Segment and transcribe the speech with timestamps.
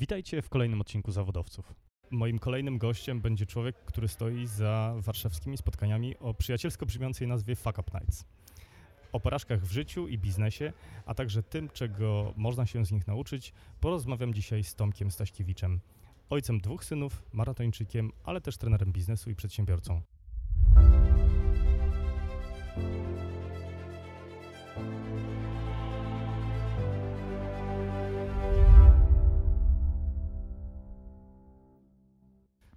[0.00, 1.74] Witajcie w kolejnym odcinku Zawodowców.
[2.10, 7.78] Moim kolejnym gościem będzie człowiek, który stoi za warszawskimi spotkaniami o przyjacielsko brzmiącej nazwie Fuck
[7.78, 8.24] Up Nights.
[9.12, 10.72] O porażkach w życiu i biznesie,
[11.06, 15.80] a także tym, czego można się z nich nauczyć, porozmawiam dzisiaj z Tomkiem Staśkiewiczem,
[16.30, 20.02] ojcem dwóch synów, maratończykiem, ale też trenerem biznesu i przedsiębiorcą.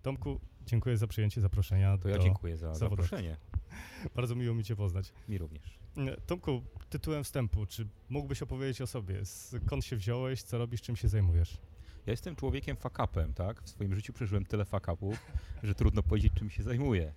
[0.04, 1.98] Tomku, dziękuję za przyjęcie zaproszenia.
[1.98, 3.38] To ja dziękuję za zaproszenie.
[4.16, 5.14] Bardzo miło mi Cię poznać.
[5.30, 5.80] Mi również.
[5.98, 9.26] E, Tomku, tytułem wstępu, czy mógłbyś opowiedzieć o sobie?
[9.26, 11.58] Skąd się wziąłeś, co robisz, czym się zajmujesz?
[12.06, 13.64] Ja jestem człowiekiem fakapem, tak?
[13.64, 15.32] W swoim życiu przeżyłem tyle fakapów,
[15.64, 17.14] że trudno powiedzieć, czym się zajmuję.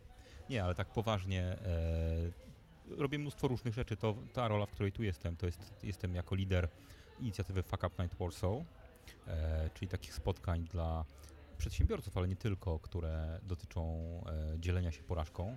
[0.51, 3.97] Nie, ale tak poważnie e, robię mnóstwo różnych rzeczy.
[3.97, 6.69] To ta rola, w której tu jestem, to jest, jestem jako lider
[7.21, 8.53] inicjatywy Fuck Up Night Warsaw,
[9.27, 11.05] e, czyli takich spotkań dla
[11.57, 13.83] przedsiębiorców, ale nie tylko, które dotyczą
[14.27, 15.57] e, dzielenia się porażką.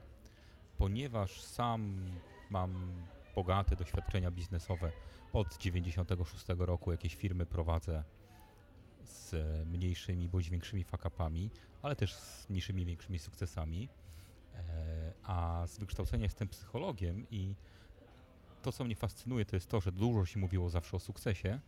[0.78, 2.06] Ponieważ sam
[2.50, 2.94] mam
[3.36, 4.92] bogate doświadczenia biznesowe
[5.34, 8.04] od 96 roku, jakieś firmy prowadzę
[9.04, 9.36] z
[9.68, 11.50] mniejszymi bądź większymi fakapami,
[11.82, 13.90] ale też z mniejszymi, większymi sukcesami.
[14.56, 17.56] E, A z wykształcenia jestem psychologiem i
[18.62, 21.60] to, co mnie fascynuje, to jest to, że dużo się mówiło zawsze o sukcesie,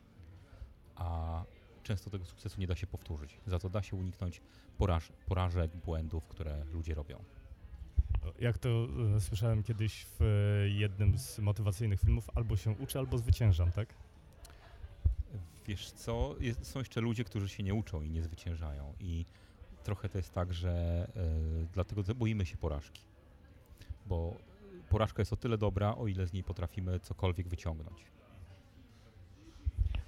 [0.96, 1.44] a
[1.84, 3.38] często tego sukcesu nie da się powtórzyć.
[3.48, 4.42] Za to da się uniknąć
[4.78, 7.24] poraż, porażek, błędów, które ludzie robią.
[8.40, 13.18] Jak to e, słyszałem kiedyś w e, jednym z motywacyjnych filmów, albo się uczę, albo
[13.18, 13.94] zwyciężam, tak?
[15.68, 19.26] Wiesz co, jest, są jeszcze ludzie, którzy się nie uczą i nie zwyciężają i
[19.84, 20.72] trochę to jest tak, że
[21.16, 23.02] e, dlatego boimy się porażki,
[24.06, 24.36] bo
[24.90, 28.04] porażka jest o tyle dobra, o ile z niej potrafimy cokolwiek wyciągnąć.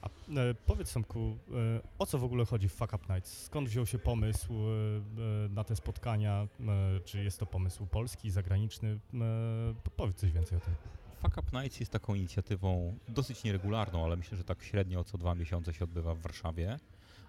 [0.04, 0.08] A
[0.40, 3.44] e, powiedz Tomku, e, o co w ogóle chodzi w Fuck Up Nights?
[3.44, 6.48] Skąd wziął się pomysł e, na te spotkania?
[7.06, 9.00] Czy jest to pomysł polski, zagraniczny?
[9.84, 10.74] Po- Powiedz coś więcej o tym.
[11.22, 15.36] Fuck Up Nights jest taką inicjatywą dosyć nieregularną, ale myślę, że tak średnio co dwa
[15.36, 16.80] miesiące się odbywa w Warszawie.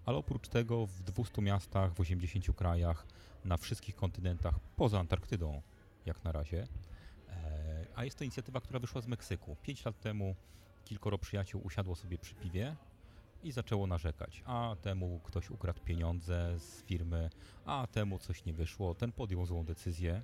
[0.07, 3.07] Ale oprócz tego w 200 miastach, w 80 krajach,
[3.45, 5.63] na wszystkich kontynentach, poza Antarktydą
[6.07, 6.67] jak na razie.
[7.95, 9.57] A jest to inicjatywa, która wyszła z Meksyku.
[9.63, 10.35] Pięć lat temu
[10.85, 12.77] kilkoro przyjaciół usiadło sobie przy piwie
[13.45, 14.43] i zaczęło narzekać.
[14.47, 17.31] A temu ktoś ukradł pieniądze z firmy,
[17.67, 18.95] a temu coś nie wyszło.
[18.95, 20.23] Ten podjął złą decyzję.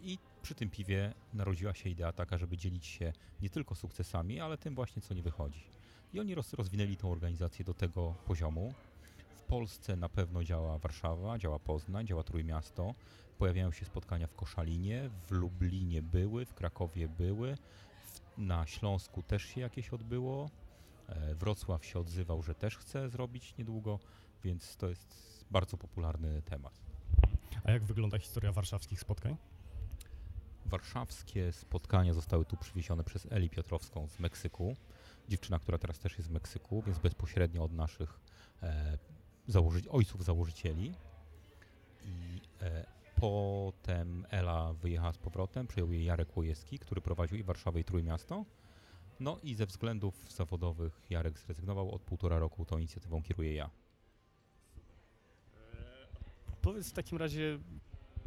[0.00, 3.12] I przy tym piwie narodziła się idea taka, żeby dzielić się
[3.42, 5.64] nie tylko sukcesami, ale tym właśnie, co nie wychodzi.
[6.12, 8.74] I oni roz, rozwinęli tą organizację do tego poziomu.
[9.28, 12.94] W Polsce na pewno działa Warszawa, działa Poznań, działa Trójmiasto.
[13.38, 17.56] Pojawiają się spotkania w Koszalinie, w Lublinie były, w Krakowie były,
[18.38, 20.50] na Śląsku też się jakieś odbyło.
[21.08, 23.98] E, Wrocław się odzywał, że też chce zrobić niedługo,
[24.44, 26.80] więc to jest bardzo popularny temat.
[27.64, 29.36] A jak wygląda historia warszawskich spotkań?
[30.66, 34.76] Warszawskie spotkania zostały tu przywiezione przez Eli Piotrowską z Meksyku.
[35.28, 38.20] Dziewczyna, która teraz też jest w Meksyku, więc bezpośrednio od naszych
[38.62, 38.98] e,
[39.48, 40.94] założy- ojców założycieli.
[42.04, 42.86] I e,
[43.20, 48.44] potem Ela wyjechała z powrotem, przejął jej Jarek Łojewski, który prowadził i Warszawę i Trójmiasto.
[49.20, 51.90] No i ze względów zawodowych Jarek zrezygnował.
[51.94, 53.70] Od półtora roku tą inicjatywą kieruję ja.
[56.62, 57.58] Powiedz w takim razie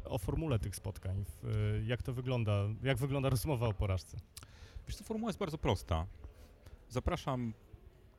[0.06, 1.26] o formule tych spotkań.
[1.44, 1.48] E,
[1.86, 2.54] Jak to wygląda?
[2.84, 4.18] Jak wygląda rozmowa o porażce?
[4.88, 6.06] Wiesz co, formuła jest bardzo prosta.
[6.90, 7.54] Zapraszam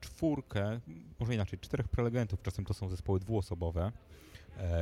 [0.00, 0.80] czwórkę,
[1.20, 3.92] może inaczej, czterech prelegentów, czasem to są zespoły dwuosobowe, e,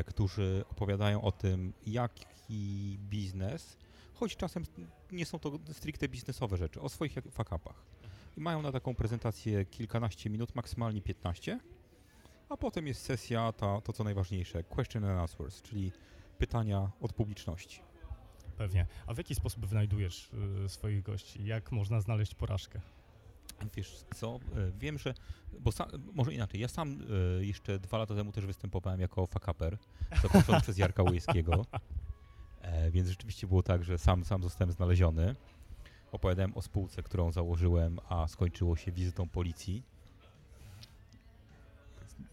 [0.06, 3.76] którzy opowiadają o tym, jaki biznes,
[4.14, 4.64] choć czasem
[5.12, 7.86] nie są to stricte biznesowe rzeczy, o swoich fuck-upach.
[8.36, 11.60] I mają na taką prezentację kilkanaście minut, maksymalnie 15,
[12.48, 15.92] a potem jest sesja, ta, to co najważniejsze, question and answers, czyli
[16.38, 17.80] pytania od publiczności.
[18.56, 18.86] Pewnie.
[19.06, 20.30] A w jaki sposób wynajdujesz
[20.64, 21.44] e, swoich gości?
[21.44, 22.80] Jak można znaleźć porażkę?
[23.76, 25.14] Wiesz co, e, wiem, że,
[25.60, 26.98] bo sa, może inaczej, ja sam
[27.40, 29.78] e, jeszcze dwa lata temu też występowałem jako fakaper,
[30.22, 31.66] zaproszony przez Jarka Łojskiego,
[32.62, 35.34] e, więc rzeczywiście było tak, że sam, sam zostałem znaleziony.
[36.12, 39.82] Opowiadałem o spółce, którą założyłem, a skończyło się wizytą policji.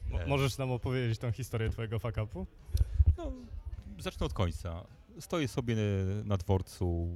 [0.10, 2.48] Mo- Możesz nam opowiedzieć tą historię twojego fuck upu?
[3.18, 3.32] No,
[4.00, 4.84] zacznę od końca.
[5.20, 5.76] Stoję sobie
[6.26, 7.08] na dworcu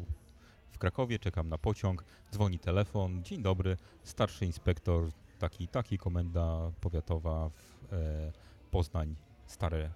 [0.72, 7.50] w Krakowie, czekam na pociąg, dzwoni telefon, dzień dobry, starszy inspektor, taki, taki, komenda powiatowa
[7.50, 8.32] w e,
[8.72, 9.16] Poznań,
[9.46, 9.92] stare,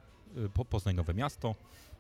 [0.46, 1.56] e, po, Poznań Nowe Miasto.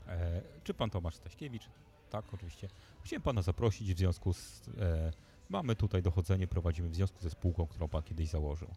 [0.07, 1.69] E, czy pan Tomasz Staśkiewicz?
[2.10, 2.68] Tak, oczywiście.
[3.04, 5.12] Chciałem pana zaprosić w związku z, e,
[5.50, 8.68] mamy tutaj dochodzenie, prowadzimy w związku ze spółką, którą pan kiedyś założył.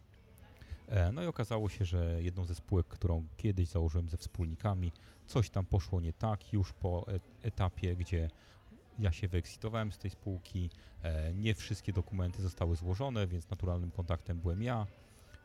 [0.87, 4.91] E, no i okazało się, że jedną ze spółek, którą kiedyś założyłem ze wspólnikami,
[5.25, 8.29] coś tam poszło nie tak już po e- etapie, gdzie
[8.99, 10.69] ja się wyeksitowałem z tej spółki,
[11.03, 14.87] e, nie wszystkie dokumenty zostały złożone, więc naturalnym kontaktem byłem ja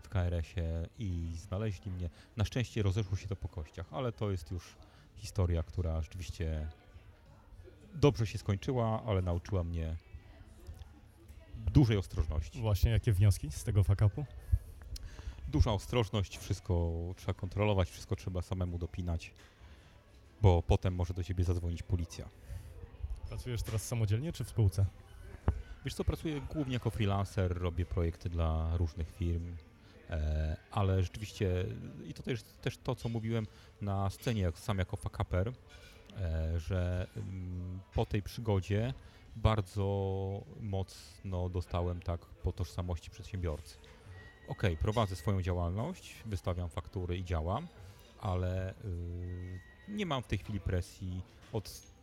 [0.03, 2.11] w KRS-ie i znaleźli mnie.
[2.37, 4.77] Na szczęście rozeszło się to po kościach, ale to jest już
[5.17, 6.69] historia, która rzeczywiście
[7.95, 9.97] dobrze się skończyła, ale nauczyła mnie
[11.73, 12.61] dużej ostrożności.
[12.61, 14.25] Właśnie, jakie wnioski z tego fakapu?
[15.49, 19.33] Duża ostrożność, wszystko trzeba kontrolować, wszystko trzeba samemu dopinać,
[20.43, 22.29] bo potem może do ciebie zadzwonić policja.
[23.35, 24.87] Pracujesz teraz samodzielnie czy w spółce?
[25.85, 29.57] Wiesz co, pracuję głównie jako freelancer, robię projekty dla różnych firm,
[30.11, 31.67] e, ale rzeczywiście,
[32.07, 33.47] i to też, też to, co mówiłem
[33.81, 35.53] na scenie, jak, sam jako fakaper,
[36.17, 38.95] e, że mm, po tej przygodzie
[39.37, 39.85] bardzo
[40.61, 43.79] mocno dostałem tak po tożsamości przedsiębiorcy.
[44.49, 47.69] Ok, prowadzę swoją działalność, wystawiam faktury i działam,
[48.21, 51.23] ale y, nie mam w tej chwili presji
[51.53, 51.94] od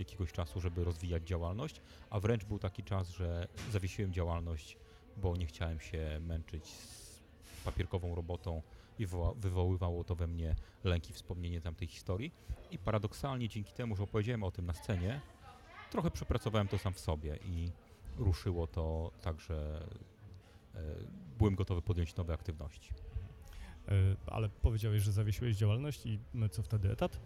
[0.00, 1.80] jakiegoś czasu, żeby rozwijać działalność,
[2.10, 4.76] a wręcz był taki czas, że zawiesiłem działalność,
[5.16, 7.20] bo nie chciałem się męczyć z
[7.64, 8.62] papierkową robotą
[8.98, 9.06] i
[9.36, 12.32] wywoływało to we mnie lęki wspomnienie tamtej historii.
[12.70, 15.20] I paradoksalnie dzięki temu, że opowiedziałem o tym na scenie,
[15.90, 17.70] trochę przepracowałem to sam w sobie i
[18.18, 19.86] ruszyło to tak, że
[20.74, 20.80] e,
[21.38, 22.94] byłem gotowy podjąć nowe aktywności.
[23.88, 23.92] E,
[24.26, 26.18] Ale powiedziałeś, że zawiesiłeś działalność i
[26.50, 27.20] co wtedy etat?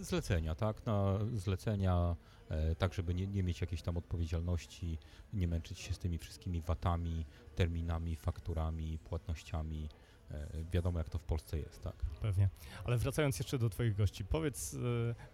[0.00, 0.86] Zlecenia, tak?
[0.86, 2.16] Na zlecenia,
[2.48, 4.98] e, tak żeby nie, nie mieć jakiejś tam odpowiedzialności,
[5.32, 7.26] nie męczyć się z tymi wszystkimi VAT-ami,
[7.56, 9.88] terminami, fakturami, płatnościami.
[10.30, 11.96] E, wiadomo, jak to w Polsce jest, tak?
[12.20, 12.48] Pewnie.
[12.84, 14.78] Ale wracając jeszcze do Twoich gości, powiedz e,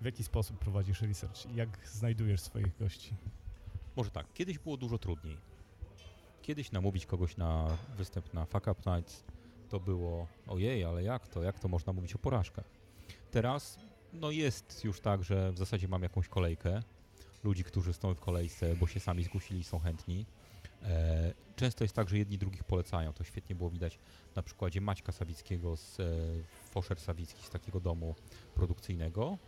[0.01, 1.55] w jaki sposób prowadzisz research?
[1.55, 3.15] Jak znajdujesz swoich gości?
[3.97, 5.37] Może tak, kiedyś było dużo trudniej.
[6.43, 9.25] Kiedyś namówić kogoś na występ na Fuck Up Nights
[9.69, 11.43] to było ojej, ale jak to?
[11.43, 12.78] Jak to można mówić o porażkach?
[13.31, 13.79] Teraz
[14.13, 16.83] no jest już tak, że w zasadzie mam jakąś kolejkę
[17.45, 20.27] ludzi, którzy stoją w kolejce, bo się sami zgłosili i są chętni.
[20.83, 23.13] E, często jest tak, że jedni drugich polecają.
[23.13, 23.99] To świetnie było widać
[24.37, 26.05] na przykładzie Maćka Sawickiego z e,
[26.71, 28.15] Foszer Sawicki, z takiego domu
[28.55, 29.39] produkcyjnego,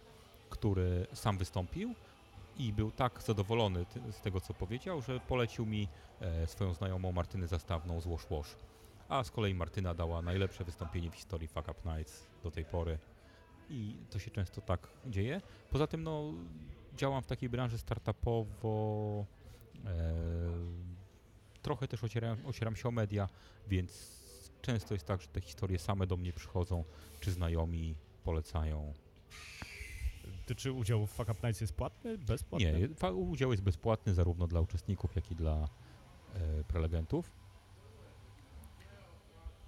[0.50, 1.94] który sam wystąpił
[2.58, 5.88] i był tak zadowolony ty- z tego, co powiedział, że polecił mi
[6.20, 8.56] e, swoją znajomą Martynę Zastawną z Wash Wash.
[9.08, 12.98] A z kolei Martyna dała najlepsze wystąpienie w historii Fuck Up Nights do tej pory.
[13.70, 15.40] I to się często tak dzieje.
[15.70, 16.32] Poza tym, no,
[16.96, 19.26] działam w takiej branży startupowo.
[19.84, 20.14] E,
[21.62, 23.28] trochę też ocieram, ocieram się o media,
[23.68, 24.20] więc
[24.62, 26.84] często jest tak, że te historie same do mnie przychodzą,
[27.20, 27.94] czy znajomi
[28.24, 28.92] polecają.
[30.46, 32.88] Ty, czy udział w Fuck Up Nights jest płatny, bezpłatny?
[33.02, 35.68] Nie, udział jest bezpłatny zarówno dla uczestników, jak i dla
[36.34, 37.39] e, prelegentów.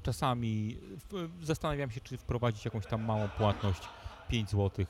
[0.03, 0.79] Czasami
[1.43, 3.83] zastanawiam się, czy wprowadzić jakąś tam małą płatność
[4.29, 4.87] 5 zł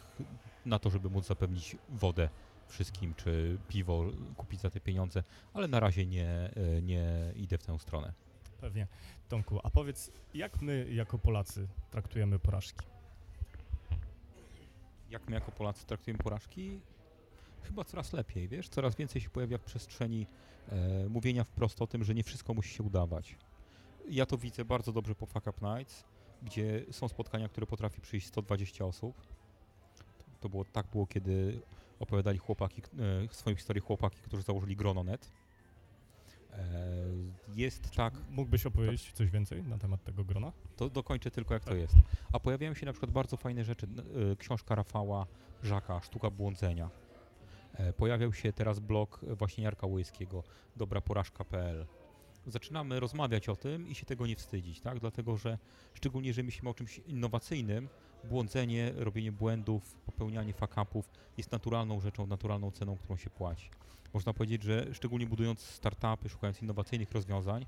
[0.67, 2.29] na to, żeby móc zapewnić wodę
[2.69, 4.05] wszystkim, czy piwo
[4.37, 5.23] kupić za te pieniądze,
[5.55, 8.13] ale na razie nie, e, nie idę w tę stronę.
[8.61, 8.87] Pewnie.
[9.29, 12.87] Tomku, a powiedz, jak my jako Polacy traktujemy porażki?
[15.11, 16.81] Jak my jako Polacy traktujemy porażki?
[17.63, 18.69] Chyba coraz lepiej, wiesz?
[18.69, 20.27] Coraz więcej się pojawia w przestrzeni
[20.69, 23.37] e, mówienia wprost o tym, że nie wszystko musi się udawać.
[24.09, 26.05] Ja to widzę bardzo dobrze po Fuck Up Nights,
[26.43, 29.23] gdzie są spotkania, które potrafi przyjść 120 osób.
[30.41, 31.61] To było, tak było, kiedy
[32.01, 35.33] opowiadali chłopaki, e, swoją historię chłopaki, którzy założyli Grononet.
[36.53, 36.65] E,
[37.55, 40.53] jest tak, Mógłbyś opowiedzieć coś więcej na temat tego grona?
[40.77, 41.79] to dokończę tylko jak to Tak.
[41.79, 41.95] jest.
[42.33, 43.87] A pojawiają się na przykład bardzo fajne rzeczy.
[44.33, 45.27] Y, Książka Rafała
[45.63, 46.91] Żaka, Sztuka błądzenia.
[47.75, 50.43] E, Pojawiał się teraz blog e, właśnie Jarka Łyskiego,
[50.77, 51.87] dobraporażka.pl.
[52.47, 55.01] Zaczynamy rozmawiać o tym i się tego nie wstydzić, tak?
[55.01, 55.59] Dlatego, że
[55.95, 57.89] szczególnie jeżeli myślimy o czymś innowacyjnym,
[58.25, 63.71] błądzenie, robienie błędów, popełnianie fuck-upów jest naturalną rzeczą, naturalną ceną, którą się płaci.
[64.15, 67.67] Można powiedzieć, że szczególnie budując startupy, szukając innowacyjnych rozwiązań,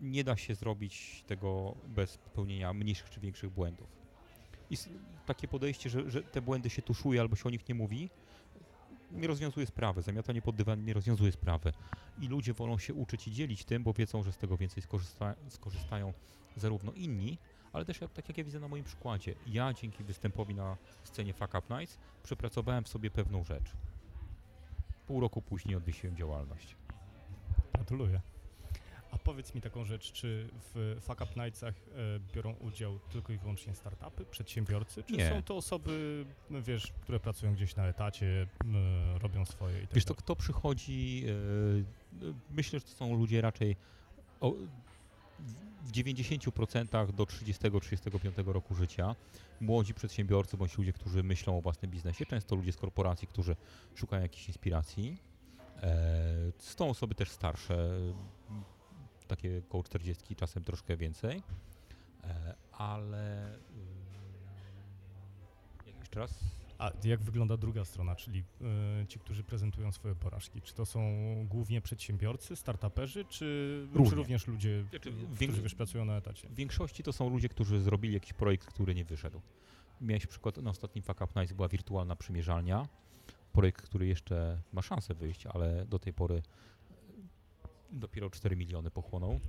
[0.00, 3.86] nie da się zrobić tego bez popełnienia mniejszych czy większych błędów.
[4.70, 4.76] I
[5.26, 8.10] takie podejście, że, że te błędy się tuszuje albo się o nich nie mówi,
[9.12, 10.02] nie rozwiązuje sprawy.
[10.02, 11.72] Zamiatanie pod dywan nie rozwiązuje sprawy.
[12.20, 15.34] I ludzie wolą się uczyć i dzielić tym, bo wiedzą, że z tego więcej skorzysta
[15.48, 16.12] skorzystają
[16.56, 17.38] zarówno inni,
[17.72, 19.34] ale też tak jak ja widzę na moim przykładzie.
[19.46, 23.72] Ja dzięki występowi na scenie Fuck Up Nights przepracowałem w sobie pewną rzecz.
[25.06, 26.76] Pół roku później odwiesiłem działalność.
[27.72, 28.20] Gratuluję.
[29.24, 33.74] Powiedz mi taką rzecz, czy w Fuck Up Nightsach e, biorą udział tylko i wyłącznie
[33.74, 35.30] startupy, przedsiębiorcy, czy Nie.
[35.30, 38.46] są to osoby, no wiesz, które pracują gdzieś na etacie,
[39.18, 41.24] robią swoje i tak Wiesz, to kto przychodzi,
[42.22, 43.76] e, e, myślę, że to są ludzie raczej
[45.82, 49.16] w 90% do 30-35 roku życia
[49.60, 53.56] młodzi przedsiębiorcy bądź ludzie, którzy myślą o własnym biznesie, często ludzie z korporacji, którzy
[53.94, 55.18] szukają jakiejś inspiracji.
[56.58, 57.90] Są osoby też starsze,
[59.36, 61.42] takie koło 40, czasem troszkę więcej,
[62.24, 63.56] e, ale mm,
[66.00, 66.44] jeszcze raz
[66.78, 68.44] A jak wygląda druga strona, czyli
[69.02, 70.62] y, ci, którzy prezentują swoje porażki?
[70.62, 71.00] Czy to są
[71.50, 73.38] głównie przedsiębiorcy, startuperzy, czy,
[73.92, 74.16] czy Różnie.
[74.16, 76.48] również ludzie, Znaczy, którzy wiesz, pracują na etacie?
[76.48, 79.40] W większości to są ludzie, którzy zrobili jakiś projekt, który nie wyszedł.
[80.00, 82.88] Miałeś przykład na ostatnim Fuck Up Nights była wirtualna przymierzalnia.
[83.52, 86.42] Projekt, który jeszcze ma szansę wyjść, ale do tej pory e,
[87.92, 89.40] dopiero 4 miliony pochłonął.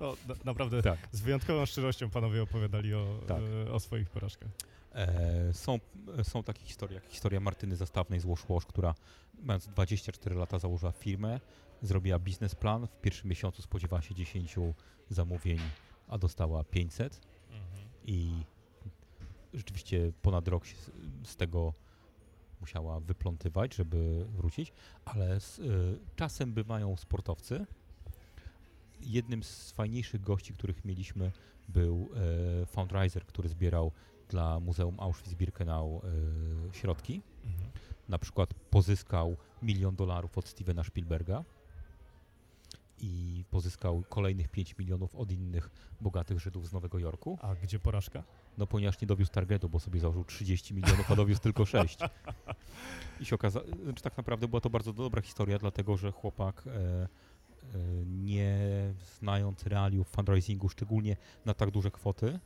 [0.00, 1.08] No, na, naprawdę Tak.
[1.12, 3.42] z wyjątkową szczerością panowie opowiadali o, Tak.
[3.66, 4.48] e, o swoich porażkach.
[4.94, 5.78] E, są,
[6.22, 8.94] są takie historie, jak historia Martyny Zastawnej z Wash, która
[9.42, 11.40] mając 24 lata założyła firmę,
[11.82, 14.54] zrobiła biznesplan, w pierwszym miesiącu spodziewała się 10
[15.10, 15.58] zamówień,
[16.08, 17.20] a dostała 500
[18.06, 18.30] i
[19.54, 20.90] rzeczywiście ponad rok z,
[21.30, 21.72] z tego
[22.64, 24.72] musiała wyplątywać, żeby wrócić,
[25.04, 27.66] ale z, y, czasem bywają sportowcy.
[29.00, 31.32] Jednym z fajniejszych gości, których mieliśmy,
[31.68, 32.08] był
[32.62, 33.92] e, fundraiser, który zbierał
[34.28, 37.22] dla Muzeum Auschwitz-Birkenau e, środki.
[37.44, 37.70] Mhm.
[38.08, 41.44] Na przykład pozyskał milion dolarów od Stevena Spielberga
[42.98, 47.38] i pozyskał kolejnych 5 milionów od innych bogatych Żydów z Nowego Jorku.
[47.42, 48.22] A gdzie porażka?
[48.58, 51.98] No ponieważ nie dowiózł targetu, bo sobie założył 30 milionów, a dowiózł tylko 6.
[53.20, 56.70] I się okazało, znaczy tak naprawdę była to bardzo dobra historia, dlatego że chłopak e,
[56.70, 57.08] e,
[58.06, 58.58] nie
[59.18, 62.38] znając realiów fundraisingu, szczególnie na tak duże kwoty,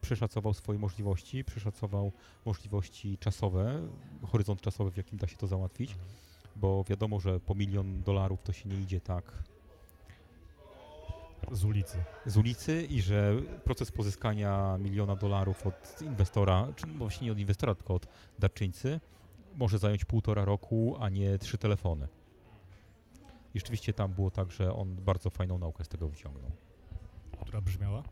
[0.00, 2.12] przeszacował swoje możliwości, przeszacował
[2.44, 3.88] możliwości czasowe,
[4.22, 6.08] horyzont czasowy, w jakim da się to załatwić, Mhm.
[6.56, 9.42] bo wiadomo, że po milion dolarów to się nie idzie tak
[11.52, 12.04] Z ulicy.
[12.26, 17.38] z ulicy i że proces pozyskania miliona dolarów od inwestora, czy no właśnie nie od
[17.38, 18.06] inwestora, tylko od
[18.38, 19.00] darczyńcy,
[19.56, 22.08] może zająć półtora roku, a nie trzy telefony.
[23.54, 26.50] I rzeczywiście tam było tak, że on bardzo fajną naukę z tego wyciągnął.
[27.40, 28.02] która brzmiała?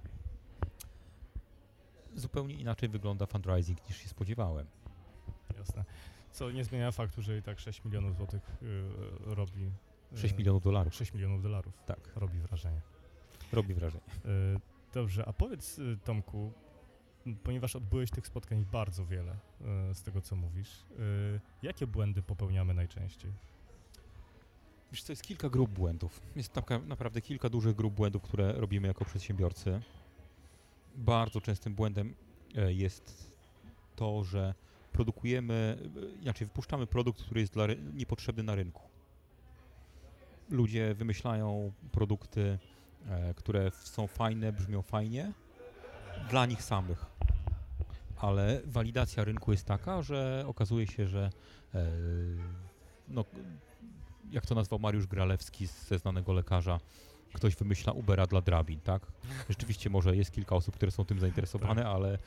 [2.15, 4.67] Zupełnie inaczej wygląda fundraising niż się spodziewałem.
[5.59, 5.85] Jasne.
[6.33, 9.71] Co nie zmienia faktu, że i tak 6 milionów złotych y, robi.
[10.13, 10.95] y, 6 milionów dolarów.
[10.95, 11.75] 6 milionów dolarów.
[11.87, 12.81] Tak, Robi wrażenie.
[13.53, 14.05] Robi wrażenie.
[14.57, 14.61] Y,
[14.95, 16.53] Dobrze, a powiedz y, Tomku,
[17.45, 19.33] ponieważ odbyłeś tych spotkań bardzo wiele
[19.91, 20.85] y, z tego co mówisz,
[21.63, 23.33] jakie błędy popełniamy najczęściej?
[24.93, 26.21] Wiesz, to jest kilka grup błędów.
[26.37, 29.81] Jest taka, naprawdę kilka dużych grup błędów, które robimy jako przedsiębiorcy.
[30.95, 32.15] Bardzo częstym błędem
[32.55, 33.35] e, jest
[33.97, 34.55] to, że
[34.93, 35.79] produkujemy,
[36.17, 38.83] e, inaczej wypuszczamy produkt, który jest dla, niepotrzebny na rynku.
[40.51, 42.59] Ludzie wymyślają produkty, e,
[43.37, 45.33] które w- są fajne, brzmią fajnie
[46.31, 47.07] dla nich samych.
[48.17, 51.31] Ale walidacja rynku jest taka, że okazuje się, że
[51.75, 51.87] e,
[53.09, 53.25] no,
[54.31, 56.81] jak to nazwał Mariusz Gralewski ze znanego lekarza,
[57.35, 59.07] ktoś wymyśla Ubera dla drabin, tak?
[59.49, 62.19] Rzeczywiście może jest kilka osób, które są tym zainteresowane, ale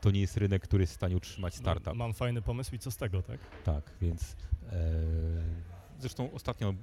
[0.00, 1.94] to nie jest rynek, który jest w stanie utrzymać startup.
[1.94, 3.40] Mam fajny pomysł i co z tego, tak?
[3.64, 4.36] Tak, więc
[4.72, 4.76] e,
[5.98, 6.74] zresztą ostatnio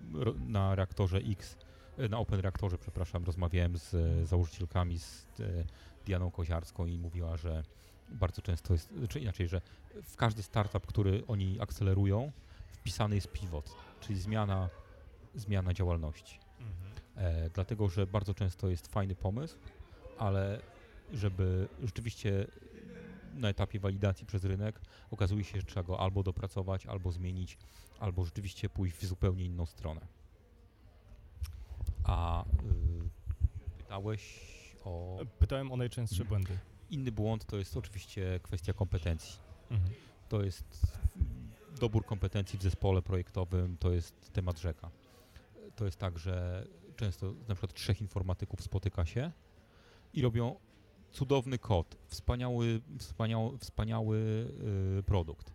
[0.47, 5.43] na reaktorze X, e, na Open Reaktorze, przepraszam, rozmawiałem z e, założycielkami, z e,
[6.05, 7.63] Dianą Koziarską i mówiła, że
[8.09, 9.61] bardzo często jest, czy inaczej, że
[10.03, 12.31] w każdy startup, który oni akcelerują,
[12.67, 14.69] wpisany jest pivot, czyli zmiana,
[15.35, 16.39] zmiana działalności.
[17.15, 19.57] E, dlatego, że bardzo często jest fajny pomysł,
[20.17, 20.61] ale
[21.13, 22.47] żeby rzeczywiście
[23.33, 24.81] na etapie walidacji przez rynek
[25.11, 27.57] okazuje się, że trzeba go albo dopracować, albo zmienić,
[27.99, 30.22] albo rzeczywiście pójść w zupełnie inną stronę.
[32.03, 32.45] A y,
[33.77, 34.39] pytałeś
[34.85, 36.57] o Pytałem o najczęstsze błędy.
[36.89, 39.39] inny błąd, to jest oczywiście kwestia kompetencji.
[39.71, 39.93] Mhm.
[40.29, 40.97] To jest
[41.79, 44.89] dobór kompetencji w zespole projektowym, to jest temat rzeka.
[45.75, 49.31] To jest tak, że często na przykład trzech informatyków spotyka się
[50.13, 50.55] i robią
[51.11, 54.17] cudowny kod, wspaniały, wspaniały, wspaniały
[54.99, 55.53] y, produkt,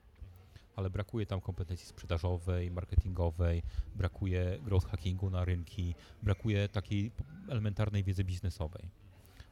[0.79, 3.63] ale brakuje tam kompetencji sprzedażowej, marketingowej,
[3.95, 7.11] brakuje growth hackingu na rynki, brakuje takiej
[7.49, 8.89] elementarnej wiedzy biznesowej.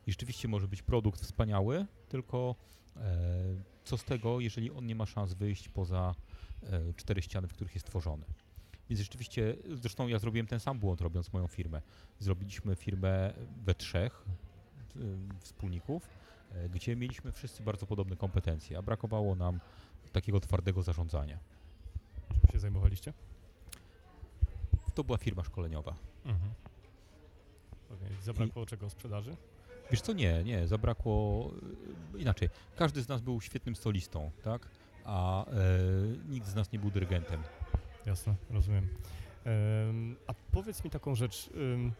[0.06, 2.54] I rzeczywiście może być produkt wspaniały, tylko
[2.96, 3.02] e,
[3.84, 6.14] co z tego, jeżeli on nie ma szans wyjść poza
[6.62, 8.24] e, cztery ściany, w których jest tworzony.
[8.90, 11.82] Więc rzeczywiście, zresztą ja zrobiłem ten sam błąd robiąc moją firmę.
[12.18, 13.32] Zrobiliśmy firmę
[13.64, 14.24] we trzech
[14.96, 15.00] y,
[15.40, 16.08] wspólników,
[16.52, 19.60] e, gdzie mieliśmy wszyscy bardzo podobne kompetencje, a brakowało nam
[20.12, 21.38] takiego twardego zarządzania.
[22.40, 23.12] Czym się zajmowaliście?
[24.94, 25.94] To była firma szkoleniowa.
[26.24, 26.50] Mhm.
[27.90, 28.08] Okay.
[28.22, 28.66] Zabrakło I...
[28.66, 29.36] czego sprzedaży?
[29.90, 31.50] Wiesz co, nie, nie, zabrakło
[32.14, 32.48] e, inaczej.
[32.76, 34.68] Każdy z nas był świetnym solistą, tak?
[35.04, 35.50] A e,
[36.28, 37.42] nikt z nas nie był dyrygentem.
[38.06, 38.88] Jasne, rozumiem.
[40.26, 41.50] A powiedz mi taką rzecz.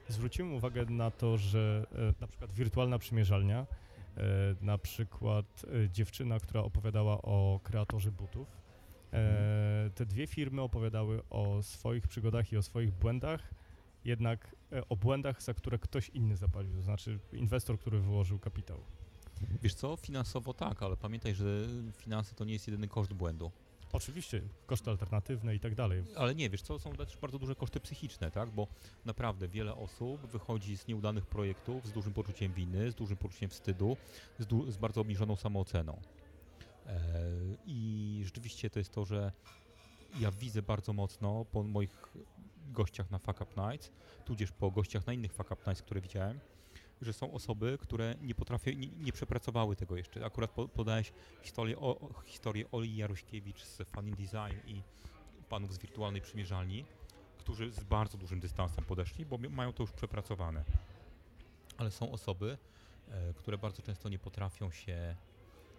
[0.08, 3.66] Zwróciłem uwagę na to, że e, na przykład wirtualna przymierzalnia,
[4.60, 8.48] na przykład e, dziewczyna, która opowiadała o kreatorze butów.
[9.12, 9.90] Mhm.
[9.90, 13.54] Te dwie firmy opowiadały o swoich przygodach i o swoich błędach,
[14.04, 14.56] jednak
[14.88, 18.80] o błędach, za które ktoś inny zapłacił, to znaczy inwestor, który wyłożył kapitał.
[19.62, 21.44] Wiesz co, finansowo tak, ale pamiętaj, że
[21.92, 23.50] finanse to nie jest jedyny koszt błędu.
[23.92, 26.04] Oczywiście, koszty alternatywne i tak dalej.
[26.16, 28.50] Ale nie, wiesz co, są też bardzo duże koszty psychiczne, tak?
[28.50, 28.66] Bo
[29.04, 33.96] naprawdę wiele osób wychodzi z nieudanych projektów z dużym poczuciem winy, z dużym poczuciem wstydu,
[34.38, 36.00] z, du z bardzo obniżoną samooceną.
[36.86, 37.20] E
[37.66, 39.32] I rzeczywiście to jest to, że
[40.20, 42.06] ja widzę bardzo mocno po moich
[42.72, 43.92] gościach na Fuck Up Nights,
[44.24, 46.40] tudzież po gościach na innych Fuck Up Nights, które widziałem,
[47.02, 50.24] że są osoby, które nie potrafią, nie, nie przepracowały tego jeszcze.
[50.24, 51.12] Akurat po, podałeś
[51.42, 54.82] historię, o, historię Oli Jaruśkiewicz z Fun Design i
[55.48, 56.84] panów z wirtualnej przymierzalni,
[57.38, 60.64] którzy z bardzo dużym dystansem podeszli, bo mają to już przepracowane.
[61.78, 62.58] Ale są osoby,
[63.08, 65.16] e, które bardzo często nie potrafią się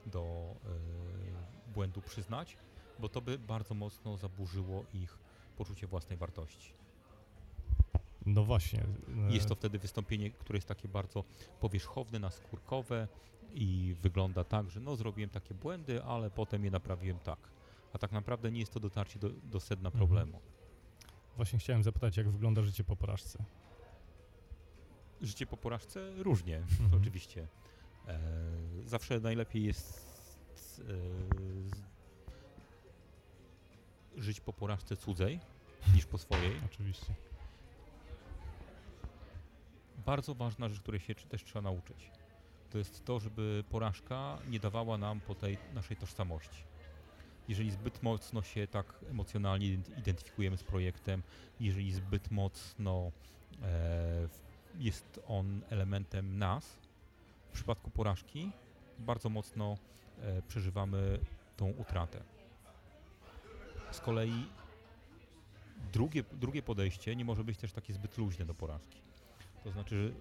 [0.05, 2.57] do e, błędu przyznać,
[2.99, 5.17] bo to by bardzo mocno zaburzyło ich
[5.57, 6.73] poczucie własnej wartości.
[8.27, 8.83] No właśnie.
[9.29, 11.23] E, jest to wtedy wystąpienie, które jest takie bardzo
[11.59, 13.07] powierzchowne, naskórkowe
[13.53, 17.39] i wygląda tak, że no zrobiłem takie błędy, ale potem je naprawiłem tak.
[17.93, 19.99] A tak naprawdę nie jest to dotarcie do, do sedna mhm.
[19.99, 20.39] problemu.
[21.35, 23.43] Właśnie chciałem zapytać, jak wygląda życie po porażce?
[25.21, 27.01] Życie po porażce różnie, mhm.
[27.01, 27.47] oczywiście.
[28.07, 28.19] E,
[28.85, 30.81] zawsze najlepiej jest
[34.17, 35.39] e, żyć po porażce cudzej
[35.95, 36.51] niż po swojej.
[36.65, 37.15] Oczywiście
[40.07, 42.11] bardzo ważna rzecz, której się też trzeba nauczyć.
[42.69, 46.63] To jest to, żeby porażka nie dawała nam po tej naszej tożsamości.
[47.47, 51.23] Jeżeli zbyt mocno się tak emocjonalnie identyfikujemy z projektem,
[51.59, 53.11] jeżeli zbyt mocno
[53.63, 54.27] e,
[54.79, 56.65] jest on elementem nas,
[57.49, 58.51] w przypadku porażki
[58.99, 59.77] bardzo mocno
[60.21, 61.19] e, przeżywamy
[61.57, 62.23] tą utratę.
[63.91, 64.45] Z kolei
[65.93, 69.07] drugie, drugie podejście nie może być też takie zbyt luźne do porażki.
[69.67, 70.13] To znaczy, że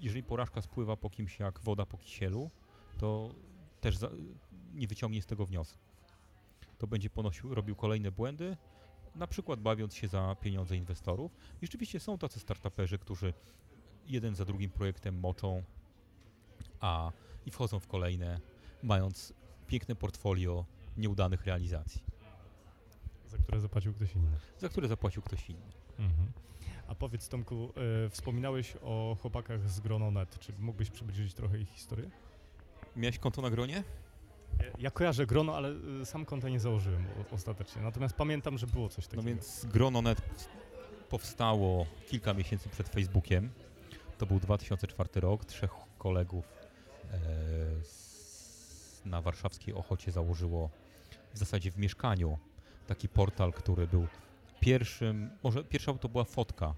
[0.00, 2.50] jeżeli porażka spływa po kimś jak woda po kisielu,
[2.98, 3.34] to
[3.80, 4.10] też za,
[4.74, 5.78] nie wyciągnie z tego wniosku.
[6.78, 8.56] To będzie ponosił, robił kolejne błędy,
[9.14, 11.36] na przykład bawiąc się za pieniądze inwestorów.
[11.62, 13.34] I rzeczywiście są tacy startuperzy, którzy
[14.06, 15.62] jeden za drugim projektem moczą,
[16.80, 17.12] a
[17.46, 18.40] i wchodzą w kolejne,
[18.82, 19.32] mając
[19.66, 20.64] piękne portfolio
[20.96, 22.02] nieudanych realizacji.
[23.26, 24.36] Za które zapłacił ktoś inny.
[24.58, 25.72] Za które zapłacił ktoś inny.
[25.98, 26.32] Mhm.
[26.92, 27.72] A powiedz Tomku,
[28.06, 30.38] e, wspominałeś o chłopakach z Grononet.
[30.38, 32.10] Czy mógłbyś przybliżyć trochę ich historię?
[32.96, 33.84] Miałeś konto na Gronie?
[34.78, 35.68] Ja kojarzę Grono, ale
[36.02, 37.82] e, sam konta nie założyłem ostatecznie.
[37.82, 39.22] Natomiast pamiętam, że było coś takiego.
[39.22, 40.22] No więc Grononet
[41.08, 43.50] powstało kilka miesięcy przed Facebookiem.
[44.18, 45.44] To był 2004 rok.
[45.44, 47.18] Trzech kolegów e,
[47.84, 50.70] z, na warszawskiej Ochocie założyło
[51.34, 52.38] w zasadzie w mieszkaniu
[52.86, 54.06] taki portal, który był
[54.62, 56.74] pierwszym, może pierwsza to była fotka,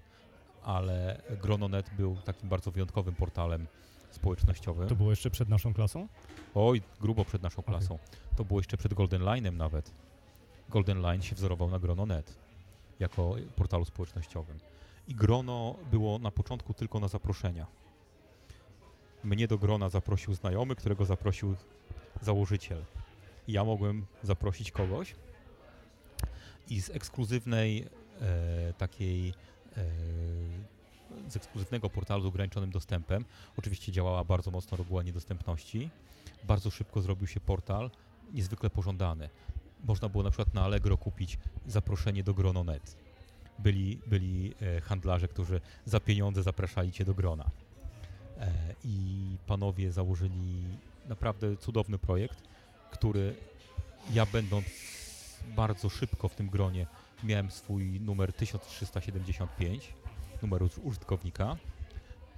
[0.63, 3.67] ale Grononet był takim bardzo wyjątkowym portalem
[4.11, 4.87] społecznościowym.
[4.89, 6.07] To było jeszcze przed naszą klasą?
[6.55, 7.95] Oj, grubo przed naszą klasą.
[7.95, 8.07] Okay.
[8.35, 9.91] To było jeszcze przed Golden Line'em nawet.
[10.69, 12.35] Golden Line się wzorował na Grononet
[12.99, 14.59] jako portalu społecznościowym.
[15.07, 17.67] I grono było na początku tylko na zaproszenia.
[19.23, 21.55] Mnie do grona zaprosił znajomy, którego zaprosił
[22.21, 22.83] założyciel.
[23.47, 25.15] I ja mogłem zaprosić kogoś,
[26.69, 27.87] i z ekskluzywnej
[28.21, 29.33] e, takiej
[29.77, 29.85] e,
[31.29, 33.25] z ekskluzywnego portalu z ograniczonym dostępem.
[33.57, 35.89] Oczywiście działała bardzo mocno reguła niedostępności.
[36.43, 37.91] Bardzo szybko zrobił się portal
[38.33, 39.29] niezwykle pożądany.
[39.83, 42.97] Można było na przykład na Allegro kupić zaproszenie do Grono.net.
[43.59, 47.49] Byli, byli e, handlarze, którzy za pieniądze zapraszali cię do grona.
[48.39, 48.51] E,
[48.83, 50.63] I panowie założyli
[51.09, 52.43] naprawdę cudowny projekt,
[52.91, 53.35] który
[54.13, 54.65] ja będąc
[55.45, 56.87] bardzo szybko w tym gronie
[57.23, 59.93] miałem swój numer 1375,
[60.41, 61.57] numer użytkownika,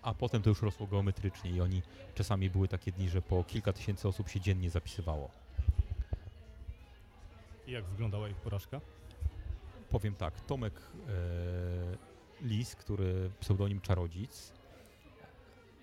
[0.01, 1.81] a potem to już rosło geometrycznie i oni
[2.15, 5.29] czasami były takie dni, że po kilka tysięcy osób się dziennie zapisywało.
[7.67, 8.81] I jak wyglądała ich porażka?
[9.89, 14.53] Powiem tak, Tomek e, Lis, który pseudonim Czarodzic,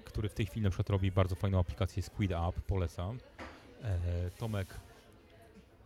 [0.05, 3.19] który w tej chwili na przykład robi bardzo fajną aplikację Squid App, polecam.
[3.83, 4.81] E, Tomek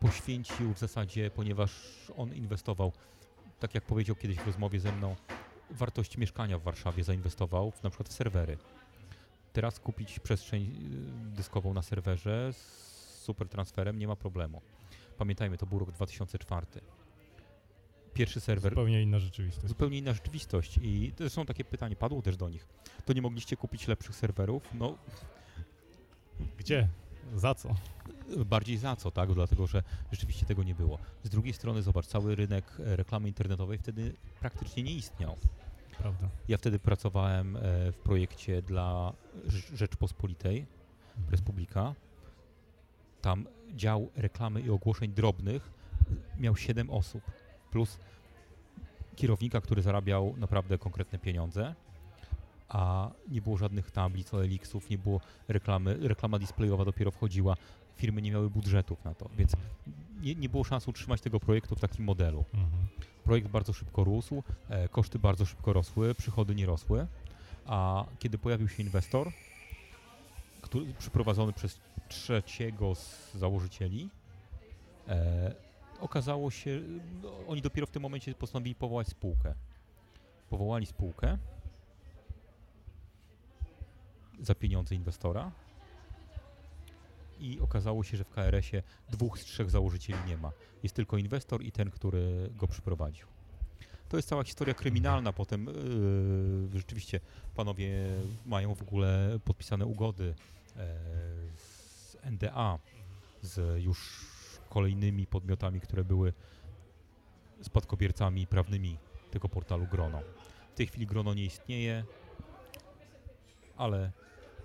[0.00, 1.72] poświęcił w zasadzie, ponieważ
[2.16, 2.92] on inwestował,
[3.60, 5.16] tak jak powiedział kiedyś w rozmowie ze mną,
[5.70, 8.58] wartość mieszkania w Warszawie zainwestował na przykład w serwery.
[9.52, 10.62] Teraz kupić przestrzeń
[11.32, 12.88] y, dyskową na serwerze z
[13.22, 14.62] super transferem nie ma problemu.
[15.18, 16.66] Pamiętajmy, to był rok 2004.
[18.14, 19.68] Pierwszy serwer, Zupełnie inna rzeczywistość.
[19.68, 22.66] zupełnie inna rzeczywistość i to są takie pytanie, padło też do nich.
[23.04, 24.62] To nie mogliście kupić lepszych serwerów?
[24.74, 24.98] No
[26.58, 26.88] Gdzie?
[27.34, 27.74] Za co?
[28.46, 29.32] bardziej za co, tak?
[29.34, 30.98] Dlatego, że rzeczywiście tego nie było.
[31.22, 35.36] Z drugiej strony, zobacz, cały rynek e, reklamy internetowej wtedy praktycznie nie istniał.
[35.98, 36.28] Prawda.
[36.48, 37.60] Ja wtedy pracowałem e,
[37.92, 39.12] w projekcie dla
[39.46, 40.66] Rz- Rzeczpospolitej,
[41.16, 41.30] Mhm.
[41.30, 41.94] Respublika.
[43.22, 45.70] Tam dział reklamy i ogłoszeń drobnych
[46.38, 47.22] miał 7 osób,
[47.70, 47.98] plus
[49.16, 51.74] kierownika, który zarabiał naprawdę konkretne pieniądze,
[52.68, 57.56] a nie było żadnych tablic, OLX-ów, nie było reklamy, reklama displayowa dopiero wchodziła,
[57.96, 59.52] firmy nie miały budżetów na to, więc
[60.20, 62.44] nie, nie było szans utrzymać tego projektu w takim modelu.
[62.54, 62.86] Mhm.
[63.24, 67.06] Projekt bardzo szybko rósł, e, koszty bardzo szybko rosły, przychody nie rosły,
[67.66, 69.32] a kiedy pojawił się inwestor,
[70.62, 74.10] który, przyprowadzony przez trzeciego z założycieli,
[75.08, 75.54] e,
[76.00, 76.80] okazało się,
[77.22, 79.54] no, oni dopiero w tym momencie postanowili powołać spółkę.
[80.50, 81.38] Powołali spółkę
[84.40, 85.52] za pieniądze inwestora
[87.40, 90.52] i okazało się, że w KRS-ie dwóch z trzech założycieli nie ma.
[90.82, 93.26] Jest tylko inwestor i ten, który go przyprowadził.
[94.08, 95.32] To jest cała historia kryminalna.
[95.32, 95.66] Potem
[96.72, 97.20] yy, rzeczywiście
[97.54, 98.08] panowie
[98.46, 100.34] mają w ogóle podpisane ugody
[100.76, 100.96] e,
[101.56, 102.78] z NDA,
[103.42, 104.26] z już
[104.68, 106.32] kolejnymi podmiotami, które były
[107.62, 108.96] spadkobiercami prawnymi
[109.30, 110.20] tego portalu Grono.
[110.72, 112.04] W tej chwili Grono nie istnieje,
[113.76, 114.12] ale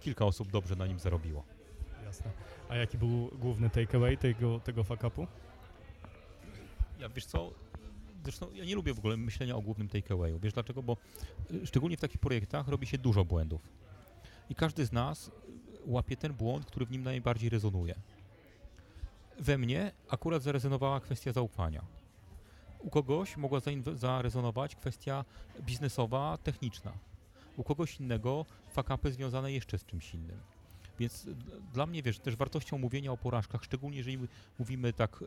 [0.03, 1.43] kilka osób dobrze na nim zarobiło.
[2.05, 2.31] Jasne.
[2.69, 5.27] A jaki był główny takeaway tego, tego fuck upu?
[6.99, 7.51] Ja wiesz co,
[8.23, 10.39] zresztą ja nie lubię w ogóle myślenia o głównym takeawayu.
[10.39, 10.83] Wiesz dlaczego?
[10.83, 10.97] Bo
[11.51, 13.69] y, szczególnie w takich projektach robi się dużo błędów.
[14.49, 15.31] I każdy z nas
[15.85, 17.95] łapie ten błąd, który w nim najbardziej rezonuje.
[19.39, 21.85] We mnie akurat zarezonowała kwestia zaufania.
[22.79, 23.59] U kogoś mogła
[23.95, 25.25] zarezonować kwestia
[25.61, 26.91] biznesowa, techniczna.
[27.57, 30.37] U kogoś innego fakapy związane jeszcze z czymś innym.
[30.99, 31.27] Więc
[31.73, 34.27] dla mnie, wiesz, też wartością mówienia o porażkach, szczególnie jeżeli my-
[34.59, 35.25] mówimy tak e,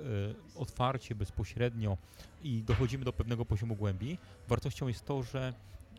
[0.61, 1.97] otwarcie, bezpośrednio
[2.43, 5.53] i dochodzimy do pewnego poziomu głębi, wartością jest to, że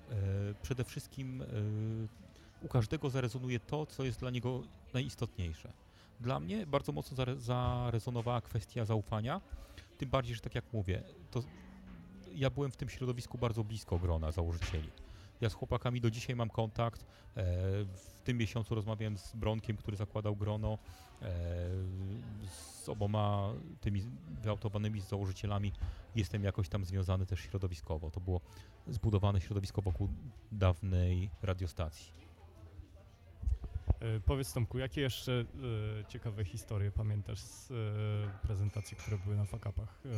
[0.09, 0.13] e,
[0.61, 1.45] przede wszystkim e,
[2.61, 4.63] u każdego zarezonuje to, co jest dla niego
[4.93, 5.73] najistotniejsze.
[6.19, 9.41] Dla mnie bardzo mocno zare- zarezonowała kwestia zaufania,
[9.97, 11.43] tym bardziej, że tak jak mówię, to
[12.35, 14.89] ja byłem w tym środowisku bardzo blisko grona założycieli.
[15.41, 17.01] Ja z chłopakami do dzisiaj mam kontakt.
[17.01, 17.05] E,
[17.85, 20.77] w tym miesiącu rozmawiałem z Bronkiem, który zakładał grono.
[21.21, 21.27] E,
[22.47, 24.01] z oboma tymi
[24.41, 25.71] wyautowanymi założycielami
[26.15, 28.11] jestem jakoś tam związany też środowiskowo.
[28.11, 28.41] To było
[28.87, 30.09] zbudowane środowisko wokół
[30.51, 32.26] dawnej radiostacji.
[33.99, 35.45] E, powiedz Tomku, jakie jeszcze
[36.01, 40.01] e, ciekawe historie pamiętasz z e, prezentacji, które były na fuck upach?
[40.05, 40.09] E,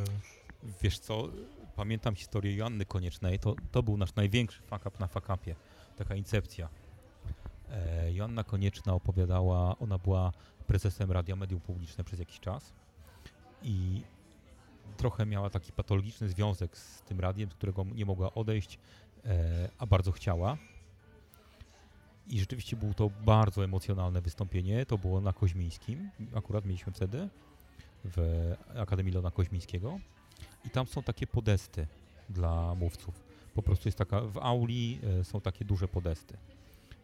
[0.81, 1.29] Wiesz co,
[1.75, 5.55] pamiętam historię Joanny Koniecznej, to, to był nasz największy fuck up na fuck upie,
[5.95, 6.69] taka incepcja.
[7.69, 10.31] E, Joanna Konieczna opowiadała, ona była
[10.67, 12.73] prezesem Radia Medium Publiczne przez jakiś czas
[13.63, 14.01] i
[14.97, 18.79] trochę miała taki patologiczny związek z tym radiem, z którego nie mogła odejść,
[19.25, 20.57] e, a bardzo chciała.
[22.29, 24.85] I rzeczywiście było to bardzo emocjonalne wystąpienie.
[24.85, 27.29] To było na Koźmińskim, akurat mieliśmy wtedy
[28.05, 29.99] w Akademii Lona Koźmińskiego.
[30.65, 31.87] I tam są takie podesty
[32.29, 33.23] dla mówców.
[33.55, 36.37] Po prostu jest taka, w auli e, są takie duże podesty.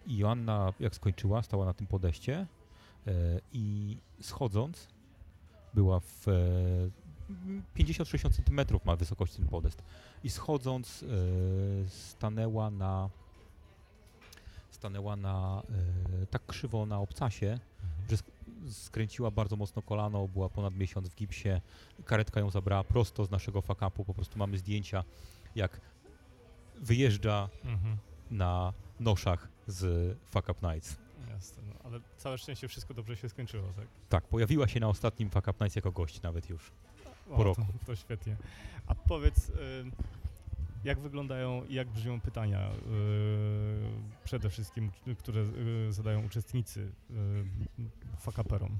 [0.08, 2.48] I Joanna, jak skończyła, stała na tym podeście
[3.08, 4.88] e, i schodząc,
[5.74, 7.06] była w e,
[7.76, 9.84] 50-60 cm ma wysokość ten podest.
[10.24, 11.08] I schodząc e,
[11.90, 13.10] stanęła na
[14.76, 15.64] stanęła na
[16.24, 17.60] e, tak krzywo na obcasie,
[18.10, 18.32] że sk-
[18.72, 21.62] skręciła bardzo mocno kolano, była ponad miesiąc w gipsie,
[22.06, 25.04] karetka ją zabrała prosto z naszego fakapu, po prostu mamy zdjęcia,
[25.56, 25.82] jak
[26.76, 27.98] wyjeżdża mhm.
[28.32, 30.98] na noszach z Fuck Up Nights.
[31.30, 33.86] Jasne, no, ale całe szczęście wszystko dobrze się skończyło, tak?
[34.10, 36.72] Tak, pojawiła się na ostatnim Fuck Up Nights jako gość nawet już.
[37.32, 37.62] O, Po roku.
[37.62, 38.36] To, to świetnie.
[38.88, 39.54] A powiedz, y,
[40.86, 42.74] jak wyglądają i jak brzmią pytania y,
[44.24, 45.42] przede wszystkim, które
[45.90, 47.14] y, zadają uczestnicy y,
[48.20, 48.80] fakaperom?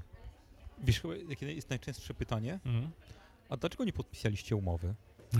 [0.84, 2.60] Wiesz, chyba, jakie jest najczęstsze pytanie?
[2.64, 2.90] Mhm.
[3.48, 4.94] A dlaczego nie podpisaliście umowy?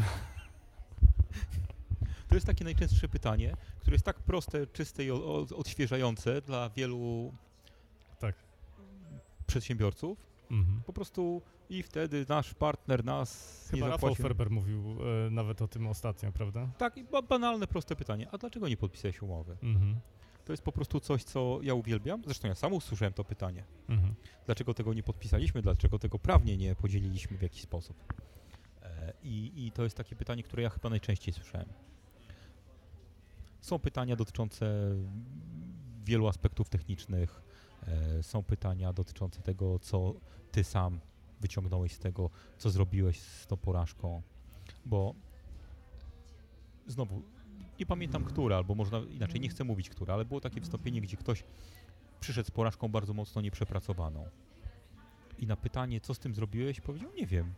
[2.29, 7.33] To jest takie najczęstsze pytanie, które jest tak proste, czyste i odświeżające dla wielu
[8.19, 8.35] Tak.
[9.47, 10.19] przedsiębiorców,
[10.51, 10.83] Mhm.
[10.87, 14.15] Po prostu i wtedy nasz partner nas nie Chyba Rafał.
[14.15, 16.69] Ferber mówił e, nawet o tym ostatnio, prawda?
[16.79, 18.29] Tak, i ba- banalne, proste pytanie.
[18.33, 19.57] A dlaczego nie podpisałeś umowy?
[19.63, 20.01] Mhm.
[20.45, 22.23] To jest po prostu coś, co ja uwielbiam.
[22.25, 23.65] Zresztą ja sam usłyszałem to pytanie.
[23.89, 24.15] Mhm.
[24.47, 25.63] Dlaczego tego nie podpisaliśmy?
[25.63, 27.97] Dlaczego tego prawnie nie podzieliliśmy w jakiś sposób?
[28.83, 31.69] E, I, I to jest takie pytanie, które ja chyba najczęściej słyszałem.
[33.61, 34.95] Są pytania dotyczące
[36.05, 37.43] wielu aspektów technicznych.
[37.87, 40.15] E, są pytania dotyczące tego, co
[40.53, 41.01] ty sam
[41.41, 44.23] wyciągnąłeś z tego, co zrobiłeś z tą porażką.
[44.87, 45.15] Bo
[46.87, 47.23] znowu,
[47.79, 51.17] nie pamiętam które, albo można inaczej, nie chcę mówić które, ale było takie wystąpienie, gdzie
[51.17, 51.45] ktoś
[52.21, 54.29] przyszedł z porażką bardzo mocno nieprzepracowaną.
[55.39, 57.55] I na pytanie, co z tym zrobiłeś, powiedział, nie wiem.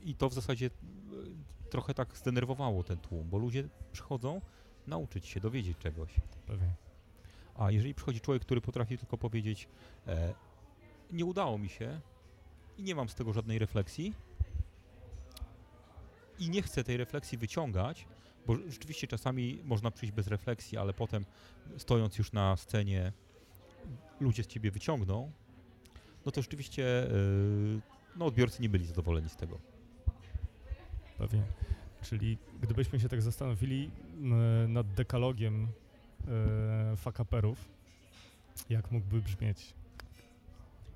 [0.00, 0.70] I to w zasadzie e,
[1.70, 4.40] trochę tak zdenerwowało ten tłum, bo ludzie przychodzą
[4.86, 6.14] nauczyć się, dowiedzieć czegoś.
[6.46, 6.87] Pewnie.
[7.58, 9.68] A jeżeli przychodzi człowiek, który potrafi tylko powiedzieć,
[10.06, 10.34] e,
[11.12, 12.00] nie udało mi się
[12.78, 14.14] i nie mam z tego żadnej refleksji
[16.38, 18.06] i nie chcę tej refleksji wyciągać,
[18.46, 21.24] bo rzeczywiście czasami można przyjść bez refleksji, ale potem
[21.76, 23.12] stojąc już na scenie
[24.20, 25.32] ludzie z ciebie wyciągną,
[26.26, 27.10] no to rzeczywiście e,
[28.16, 29.58] no, odbiorcy nie byli zadowoleni z tego.
[31.18, 31.42] Pewnie.
[32.02, 33.90] Czyli gdybyśmy się tak zastanowili
[34.68, 35.68] nad dekalogiem
[36.28, 37.68] e, fakaperów,
[38.70, 39.74] jak mógłby brzmieć?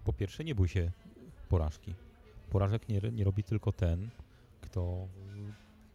[0.04, 0.90] Po pierwsze, nie bój się
[1.48, 1.94] porażki.
[2.50, 4.10] Porażek nie, nie robi tylko ten,
[4.60, 5.08] kto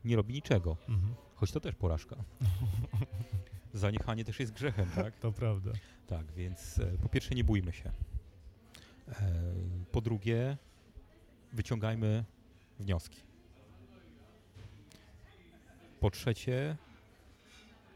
[0.05, 0.77] nie robi niczego.
[0.89, 1.15] Mhm.
[1.35, 2.15] Choć to też porażka.
[3.73, 5.19] Zaniechanie też jest grzechem, tak?
[5.19, 5.71] To prawda.
[6.07, 7.91] Tak, więc e, po pierwsze nie bójmy się.
[9.09, 9.13] E,
[9.91, 10.57] po drugie,
[11.53, 12.25] wyciągajmy
[12.79, 13.21] wnioski.
[15.99, 16.77] Po trzecie,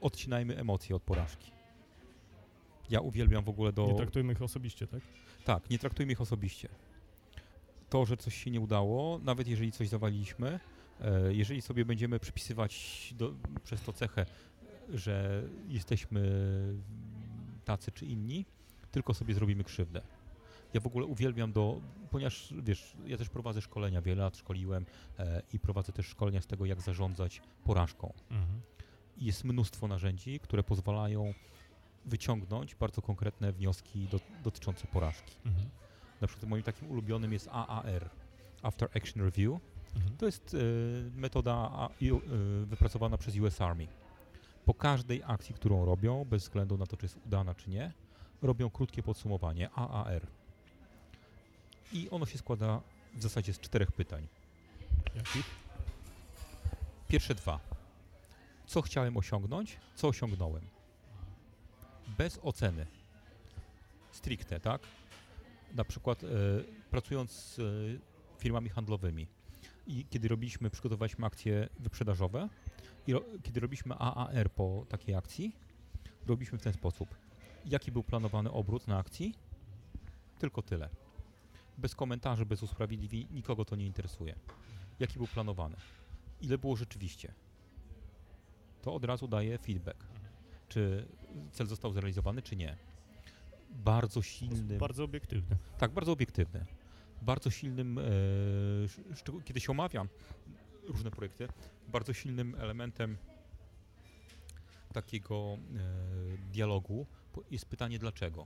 [0.02, 1.52] odcinajmy emocje od porażki.
[2.90, 3.88] Ja uwielbiam w ogóle do...
[3.88, 5.02] Nie traktujmy ich osobiście, tak?
[5.46, 6.70] Tak, nie traktujmy ich osobiście.
[7.90, 10.60] To, że coś się nie udało, nawet jeżeli coś zawaliliśmy,
[11.02, 13.34] e, jeżeli sobie będziemy przypisywać do,
[13.64, 14.26] przez to cechę,
[14.94, 16.22] że jesteśmy
[17.66, 18.46] tacy czy inni,
[18.92, 20.02] tylko sobie zrobimy krzywdę.
[20.74, 24.86] Ja w ogóle uwielbiam do, ponieważ wiesz, ja też prowadzę szkolenia, wiele lat szkoliłem
[25.20, 28.14] e, i prowadzę też szkolenia z tego, jak zarządzać porażką.
[28.32, 28.62] Mhm.
[29.22, 31.34] Jest mnóstwo narzędzi, które pozwalają
[32.06, 35.36] wyciągnąć bardzo konkretne wnioski do, dotyczące porażki.
[35.46, 35.70] Mhm.
[36.22, 38.10] Na przykład moim takim ulubionym jest AAR,
[38.62, 39.60] After Action Review.
[39.96, 40.18] Mhm.
[40.18, 40.58] To jest e,
[41.20, 41.92] metoda a, e,
[42.66, 43.88] wypracowana przez US Army.
[44.66, 47.94] Po każdej akcji, którą robią, bez względu na to, czy jest udana, czy nie,
[48.42, 50.28] robią krótkie podsumowanie AAR.
[51.94, 52.82] I ono się składa
[53.14, 54.28] w zasadzie z czterech pytań.
[55.16, 55.46] Jakich?
[57.08, 57.60] Pierwsze dwa.
[58.72, 60.64] Co chciałem osiągnąć, co osiągnąłem.
[62.18, 62.86] Bez oceny.
[64.12, 64.82] Stricte, tak?
[65.76, 66.28] Na przykład e,
[66.90, 67.64] pracując z e,
[68.40, 69.28] firmami handlowymi
[69.88, 72.50] i kiedy robiliśmy, przygotowaliśmy akcje wyprzedażowe
[73.08, 75.56] i ro, kiedy robiliśmy AAR po takiej akcji,
[76.28, 77.16] robiliśmy w ten sposób.
[77.66, 79.36] Jaki był planowany obrót na akcji?
[80.40, 80.90] Tylko tyle.
[81.78, 84.36] Bez komentarzy, bez usprawiedliwień, nikogo to nie interesuje.
[85.00, 85.76] Jaki był planowany?
[86.42, 87.34] ile było rzeczywiście.
[88.82, 90.06] To od razu daje feedback,
[90.70, 91.06] czy
[91.52, 92.78] cel został zrealizowany, czy nie.
[93.70, 95.58] Bardzo silnym, Bardzo obiektywny.
[95.78, 96.66] tak, bardzo obiektywny.
[97.22, 98.02] Bardzo silnym, e,
[99.46, 100.06] kiedy się omawia
[100.88, 101.48] różne projekty,
[101.88, 103.18] bardzo silnym elementem
[104.94, 107.06] takiego e, dialogu
[107.52, 108.46] jest pytanie dlaczego.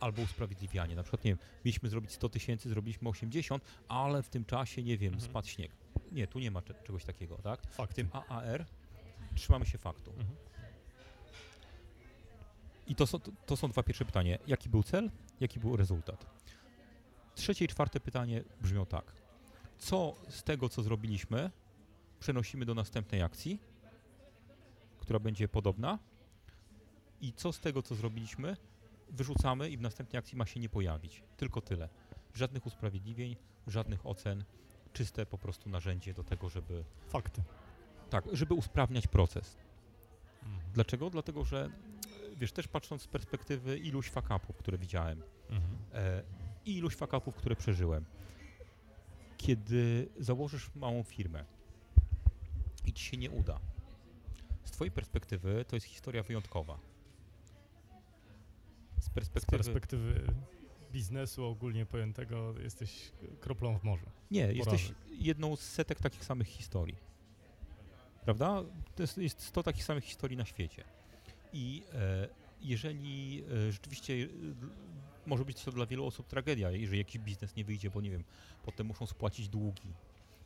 [0.00, 0.96] Albo usprawiedliwianie.
[0.96, 4.98] Na przykład, nie wiem, mieliśmy zrobić 100 tysięcy, zrobiliśmy 80, ale w tym czasie, nie
[4.98, 5.30] wiem, Mhm.
[5.30, 5.70] spadł śnieg.
[6.12, 7.60] Nie, tu nie ma cze- czegoś takiego, tak?
[7.66, 7.96] W Fakt.
[7.96, 8.66] tym AAR
[9.34, 10.10] trzymamy się faktu.
[10.10, 10.36] Mhm.
[12.86, 14.38] I to są, to są dwa pierwsze pytania.
[14.46, 16.26] Jaki był cel, jaki był rezultat?
[17.34, 19.12] Trzecie i czwarte pytanie brzmią tak.
[19.78, 21.50] Co z tego, co zrobiliśmy,
[22.20, 23.60] przenosimy do następnej akcji,
[24.98, 25.98] która będzie podobna?
[27.20, 28.56] I co z tego, co zrobiliśmy,
[29.08, 31.22] wyrzucamy i w następnej akcji ma się nie pojawić?
[31.36, 31.88] Tylko tyle.
[32.34, 34.44] Żadnych usprawiedliwień, żadnych ocen,
[34.92, 37.42] czyste po prostu narzędzie do tego, żeby Fakty.
[38.10, 39.56] tak, żeby usprawniać proces.
[40.42, 40.72] Mhm.
[40.74, 41.10] Dlaczego?
[41.10, 41.70] Dlatego, że
[42.36, 45.76] wiesz, też patrząc z perspektywy iluś fakapów, które widziałem Mhm.
[45.94, 46.22] e,
[46.64, 48.04] i iluś fakapów, które przeżyłem.
[49.36, 51.44] Kiedy założysz małą firmę
[52.84, 53.60] i ci się nie uda,
[54.64, 56.78] z twojej perspektywy to jest historia wyjątkowa.
[59.00, 59.06] Z
[59.42, 60.34] Z perspektywy...
[60.92, 64.06] biznesu ogólnie pojętego jesteś kroplą w morzu.
[64.30, 64.96] Nie, jesteś porażek.
[65.18, 66.96] jedną z setek takich samych historii.
[68.24, 68.62] Prawda?
[68.96, 70.84] To jest, jest 100 takich samych historii na świecie.
[71.52, 72.28] I e,
[72.62, 74.28] jeżeli e, rzeczywiście e,
[75.26, 78.24] może być to dla wielu osób tragedia, jeżeli jakiś biznes nie wyjdzie, bo nie wiem,
[78.64, 79.92] potem muszą spłacić długi,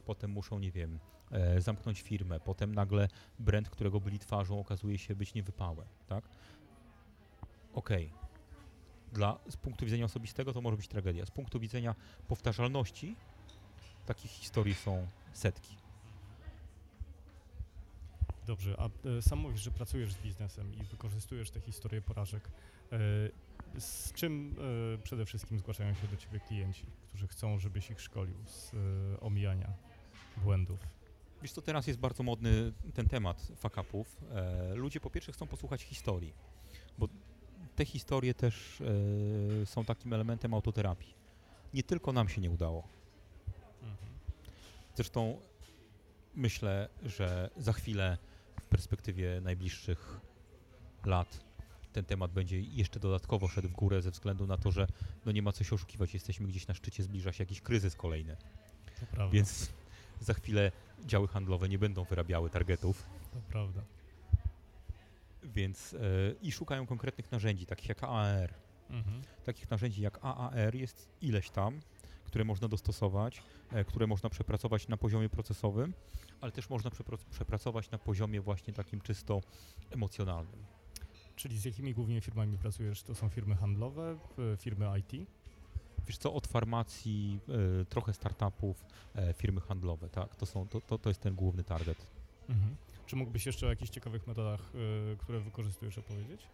[0.07, 0.99] potem muszą, nie wiem,
[1.31, 6.25] e, zamknąć firmę, potem nagle brand, którego byli twarzą, okazuje się być niewypałem, tak?
[7.75, 8.24] Okej.
[9.15, 11.27] Dla, z punktu widzenia osobistego to może być tragedia.
[11.27, 11.95] Z punktu widzenia
[12.29, 13.17] powtarzalności
[14.07, 15.77] takich historii są setki.
[18.47, 22.51] Dobrze, a e, sam mówisz, że pracujesz z biznesem i wykorzystujesz te historie porażek.
[22.93, 22.99] E,
[23.81, 24.57] z czym
[24.95, 28.73] e, przede wszystkim zgłaszają się do Ciebie klienci, którzy chcą, żebyś ich szkolił z
[29.21, 29.73] omijania
[30.37, 30.79] błędów?
[31.43, 34.17] Wiesz co, teraz jest bardzo modny ten temat fuck-upów.
[34.31, 36.35] E, ludzie po pierwsze chcą posłuchać historii,
[36.99, 37.09] bo
[37.77, 41.15] te historie też e, są takim elementem autoterapii.
[41.75, 42.89] Nie tylko nam się nie udało.
[43.83, 44.11] Mhm.
[44.95, 45.41] Zresztą
[46.35, 48.19] myślę, że za chwilę
[48.61, 50.21] w perspektywie najbliższych
[51.05, 51.45] lat
[51.93, 54.87] ten temat będzie jeszcze dodatkowo szedł w górę ze względu na to, że
[55.27, 58.37] no nie ma co się oszukiwać, jesteśmy gdzieś na szczycie, zbliża się jakiś kryzys kolejny,
[59.33, 59.73] więc
[60.21, 60.73] za chwilę
[61.05, 63.83] działy handlowe nie będą wyrabiały targetów, To prawda.
[65.45, 65.99] Więc e,
[66.43, 68.55] i szukają konkretnych narzędzi, takich jak AAR.
[68.91, 69.23] Mhm.
[69.45, 71.81] Takich narzędzi jak AAR jest ileś tam,
[72.25, 75.95] które można dostosować, e, które można przepracować na poziomie procesowym,
[76.41, 76.91] ale też można
[77.31, 79.41] przepracować na poziomie właśnie takim czysto
[79.91, 80.65] emocjonalnym.
[81.37, 83.03] Czyli z jakimi głównie firmami pracujesz?
[83.03, 84.19] To są firmy handlowe,
[84.59, 85.29] firmy IT?
[86.07, 87.41] Wiesz co, od farmacji,
[87.83, 88.85] e, trochę startupów,
[89.37, 90.37] firmy handlowe, tak?
[90.37, 92.07] To, są, to, to, to jest ten główny target.
[92.49, 92.77] Mhm.
[93.07, 94.61] Czy mógłbyś jeszcze o jakichś ciekawych metodach,
[95.13, 96.47] e, które wykorzystujesz, opowiedzieć?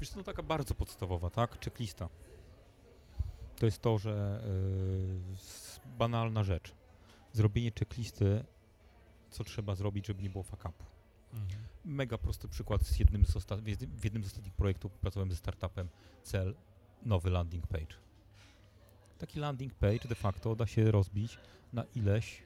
[0.00, 1.64] Wiesz no taka bardzo podstawowa, tak?
[1.64, 2.08] Checklista.
[3.56, 4.42] To jest to, że
[5.34, 6.74] s- banalna rzecz.
[7.32, 8.44] Zrobienie checklisty,
[9.30, 10.84] co trzeba zrobić, żeby nie było fuck upu.
[11.34, 11.60] Mhm.
[11.84, 15.30] Mega prosty przykład z jednym z osta- w jednym- w jednym z ostatnich projektów pracowałem
[15.30, 15.88] ze startupem
[16.22, 16.54] cel
[17.02, 17.94] nowy landing page.
[19.18, 21.38] Taki landing page de facto da się rozbić
[21.72, 22.42] na ileś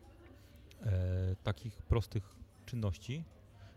[0.83, 3.25] e, takich prostych czynności,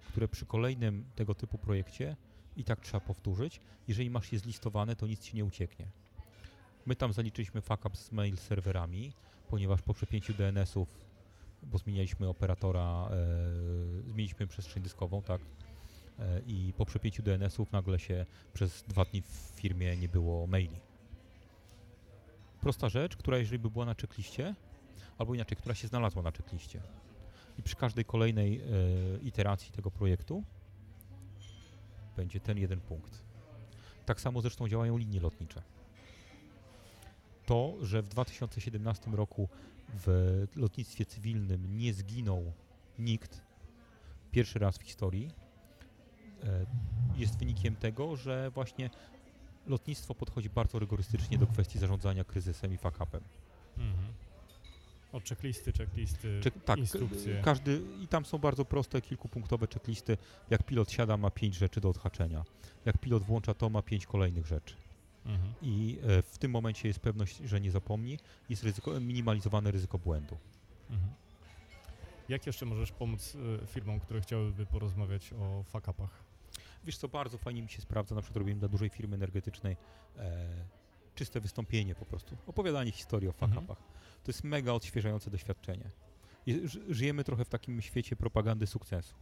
[0.08, 2.15] które przy kolejnym tego typu projekcie
[2.58, 3.62] i tak trzeba powtórzyć.
[3.88, 5.88] Jeżeli masz je zlistowane, to nic ci nie ucieknie.
[6.86, 9.13] My tam zaliczyliśmy fuck up z mail serwerami,
[9.50, 10.88] ponieważ po przepięciu DNS-ów,
[11.63, 15.41] bo zmienialiśmy operatora, e, zmieniliśmy przestrzeń dyskową, tak,
[16.19, 20.80] e, i po przepięciu DNS-ów nagle się przez dwa dni w firmie nie było maili.
[22.62, 24.56] Prosta rzecz, która jeżeli by była na checkliście,
[25.17, 26.82] albo inaczej, która się znalazła na checkliście
[27.58, 28.63] i przy każdej kolejnej e,
[29.22, 30.43] iteracji tego projektu
[32.17, 33.24] będzie ten jeden punkt.
[34.06, 35.62] Tak samo zresztą działają linie lotnicze.
[37.46, 39.50] To, że w 2017 roku
[39.93, 42.52] w lotnictwie cywilnym nie zginął
[43.00, 43.41] nikt
[44.32, 45.32] pierwszy raz w historii,
[46.43, 46.65] e,
[47.15, 48.89] jest wynikiem tego, że właśnie
[49.67, 53.22] lotnictwo podchodzi bardzo rygorystycznie do kwestii zarządzania kryzysem i fuck-upem.
[53.78, 54.07] Mhm.
[55.13, 57.41] O checklisty, checklisty, Czy, tak, instrukcje.
[57.41, 60.17] każdy i tam są bardzo proste, kilkupunktowe checklisty.
[60.50, 62.43] Jak pilot siada, ma pięć rzeczy do odhaczenia.
[62.86, 64.76] Jak pilot włącza to, ma pięć kolejnych rzeczy.
[65.26, 65.54] Mhm.
[65.62, 70.38] I e, w tym momencie jest pewność, że nie zapomni, jest ryzyko, minimalizowane ryzyko błędu.
[70.89, 71.13] Mhm.
[72.30, 76.10] Jak jeszcze możesz pomóc e, firmom, które chciałyby porozmawiać o fuck-upach?
[76.84, 79.78] Wiesz co, bardzo fajnie mi się sprawdza, na przykład robiłem dla dużej firmy energetycznej
[80.17, 80.48] e,
[81.15, 83.67] czyste wystąpienie po prostu, opowiadanie historii o Mhm.
[84.28, 85.92] To jest mega odświeżające doświadczenie.
[86.90, 89.16] Żyjemy trochę w takim świecie propagandy sukcesu.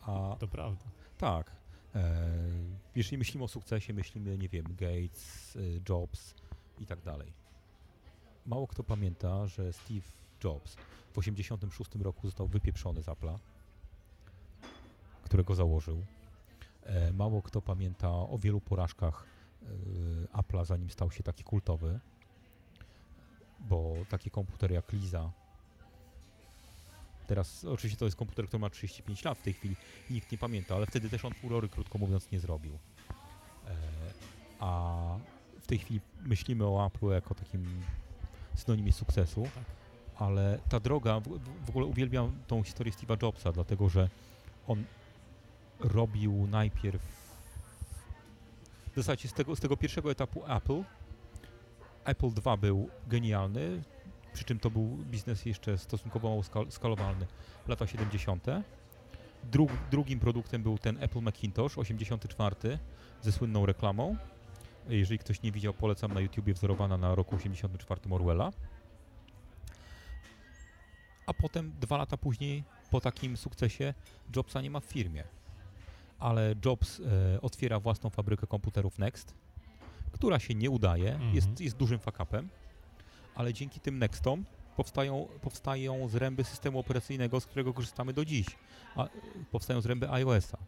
[0.00, 0.84] A To prawda.
[1.18, 1.56] tak,
[1.94, 2.28] e,
[2.94, 6.34] jeżeli myślimy o sukcesie, myślimy, nie wiem, Gates, y, Jobs
[6.78, 7.32] i tak dalej.
[8.46, 10.06] Mało kto pamięta, że Steve
[10.44, 13.38] Jobs w 1986 roku został wypieprzony z Apple'a,
[15.22, 16.04] którego założył.
[16.82, 19.26] E, mało kto pamięta o wielu porażkach
[19.62, 19.66] y,
[20.32, 22.00] Apple'a, zanim stał się taki kultowy,
[23.60, 25.30] bo takie komputery jak Liza
[27.28, 29.76] Teraz oczywiście to jest komputer, który ma 35 lat w tej chwili
[30.10, 32.72] i nikt nie pamięta, ale wtedy też on furory, krótko mówiąc, nie zrobił.
[32.72, 33.74] E,
[34.60, 34.94] a
[35.60, 37.82] w tej chwili myślimy o Apple jako takim
[38.54, 39.64] synonimie sukcesu, Tak.
[40.16, 44.08] ale ta droga, w, w ogóle uwielbiam tą historię Steve'a Jobsa, dlatego że
[44.66, 44.84] on
[45.80, 47.02] robił najpierw
[48.92, 50.82] w zasadzie z tego, z tego pierwszego etapu Apple.
[52.08, 53.82] Apple II był genialny,
[54.32, 57.26] przy czym to był biznes jeszcze stosunkowo mało skal skalowalny,
[57.68, 58.46] lata 70.
[59.44, 62.78] Dru drugim produktem był ten Apple Macintosh 84
[63.22, 64.16] ze słynną reklamą.
[64.88, 68.50] Jeżeli ktoś nie widział, polecam na YouTubie wzorowana na roku 84 Orwella.
[71.26, 73.94] A potem, dwa lata później, po takim sukcesie,
[74.36, 75.24] Jobsa nie ma w firmie.
[76.18, 79.34] Ale Jobs e, otwiera własną fabrykę komputerów Next,
[80.12, 81.34] która się nie udaje, Mhm.
[81.34, 82.48] jest, jest dużym fakapem,
[83.34, 84.44] ale dzięki tym nextom
[84.76, 88.46] powstają, powstają zręby systemu operacyjnego, z którego korzystamy do dziś.
[88.96, 89.08] A,
[89.50, 90.58] powstają zręby iOS-a.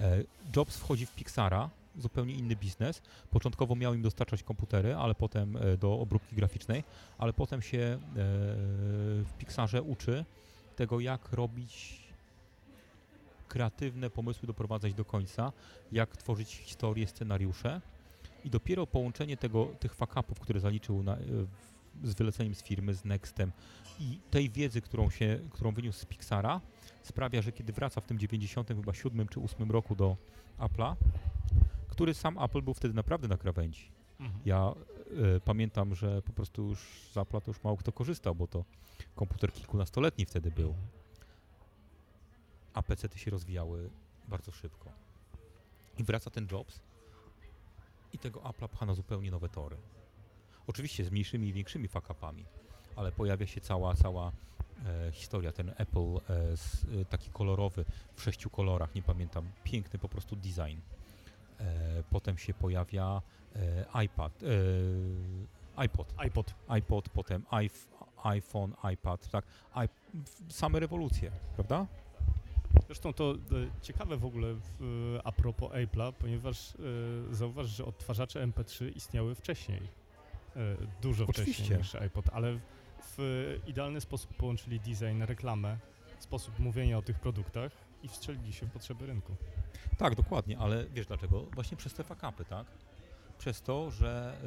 [0.00, 0.22] E,
[0.56, 3.02] Jobs wchodzi w Pixara, zupełnie inny biznes.
[3.30, 6.84] Początkowo miał im dostarczać komputery, ale potem e, do obróbki graficznej,
[7.18, 7.98] ale potem się e,
[9.24, 10.24] w Pixarze uczy
[10.76, 11.98] tego, jak robić
[13.48, 15.52] kreatywne pomysły, doprowadzać do końca,
[15.92, 17.80] jak tworzyć historie, scenariusze
[18.48, 21.20] i dopiero połączenie tego, tych fuck-upów, które zaliczył na, e,
[22.04, 23.52] z wyleceniem z firmy, z Nextem
[24.00, 26.60] i tej wiedzy, którą, się, którą wyniósł z Pixara,
[27.02, 30.16] sprawia, że kiedy wraca w tym 90 chyba 7 czy 8 roku do
[30.58, 30.94] Apple'a,
[31.88, 33.90] który sam Apple był wtedy naprawdę na krawędzi.
[34.20, 34.40] Mhm.
[34.44, 34.72] Ja
[35.36, 36.78] e, pamiętam, że po prostu już
[37.12, 38.64] z Apple'a to już mało kto korzystał, bo to
[39.14, 40.74] komputer kilkunastoletni wtedy był,
[42.74, 43.90] a PC-ty się rozwijały
[44.28, 44.90] bardzo szybko.
[45.98, 46.80] I wraca ten Jobs
[48.12, 49.76] i tego Apple'a pcha na zupełnie nowe tory.
[50.66, 52.44] Oczywiście z mniejszymi i większymi fuck-upami,
[52.96, 54.32] ale pojawia się cała, cała
[54.86, 57.84] e, historia, ten Apple e, e, taki kolorowy,
[58.14, 60.80] w sześciu kolorach, nie pamiętam, piękny po prostu design.
[61.60, 63.22] E, potem się pojawia
[63.56, 64.46] e, iPad, e,
[65.76, 66.54] iPod, iPod.
[66.68, 67.88] iPod, potem iPh-
[68.22, 69.44] iPhone, iPad, tak,
[69.84, 69.88] I,
[70.48, 71.86] same rewolucje, prawda?
[72.88, 73.36] Zresztą to e,
[73.82, 74.54] ciekawe w ogóle
[75.24, 76.74] a propos Apple'a, ponieważ
[77.30, 79.80] e, zauważ, że odtwarzacze MP3 istniały wcześniej.
[80.56, 81.52] E, dużo Oczywiście.
[81.52, 82.58] wcześniej niż iPod, ale
[83.02, 85.78] w idealny sposób połączyli design, reklamę,
[86.18, 87.72] sposób mówienia o tych produktach
[88.02, 89.36] i wstrzelili się w potrzeby rynku.
[89.98, 91.42] Tak, dokładnie, ale wiesz dlaczego?
[91.42, 92.66] Właśnie przez te fakapy, tak?
[93.38, 94.40] Przez to, że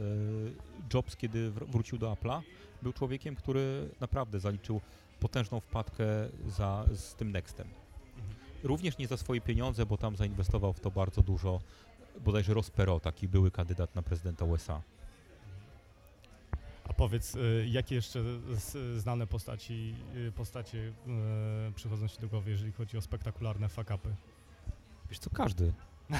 [0.93, 2.41] Jobs, kiedy wr- wrócił do Apple'a,
[2.81, 4.81] był człowiekiem, który naprawdę zaliczył
[5.19, 6.05] potężną wpadkę
[6.47, 7.67] za, z tym Nextem.
[8.63, 11.61] Również nie za swoje pieniądze, bo tam zainwestował w to bardzo dużo,
[12.25, 14.81] bodajże Ross Perot, taki były kandydat na prezydenta USA.
[16.83, 18.23] A powiedz, e, jakie jeszcze
[18.97, 19.95] znane postaci,
[20.27, 20.93] e, postacie
[21.67, 24.15] e, przychodzą ci do głowy, jeżeli chodzi o spektakularne fakapy?
[25.09, 25.73] Wiesz co, każdy.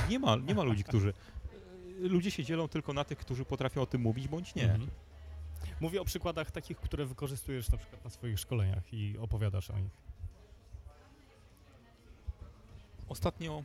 [0.10, 1.14] Nie ma, nie ma ludzi, którzy...
[2.04, 4.64] y, Ludzie się dzielą tylko na tych, którzy potrafią o tym mówić, bądź nie.
[4.64, 4.90] Mhm.
[5.82, 9.92] Mówię o przykładach takich, które wykorzystujesz na przykład na swoich szkoleniach i opowiadasz o nich.
[13.12, 13.64] Ostatnio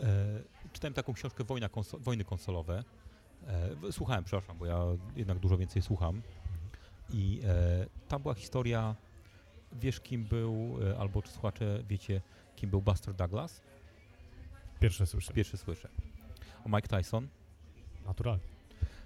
[0.00, 0.06] e,
[0.72, 2.84] czytałem taką książkę Wojna konso Wojny konsolowe.
[3.46, 4.78] E, słuchałem, przepraszam, bo ja
[5.16, 6.22] jednak dużo więcej słucham.
[7.10, 8.94] I e, tam była historia,
[9.72, 12.20] wiesz kim był, e, albo czy słuchacze wiecie,
[12.56, 13.60] kim był Buster Douglas?
[14.80, 15.32] Pierwsze słyszę.
[15.32, 15.88] Pierwszy słyszę.
[16.64, 17.28] O Mike Tyson.
[18.06, 18.46] Naturalnie.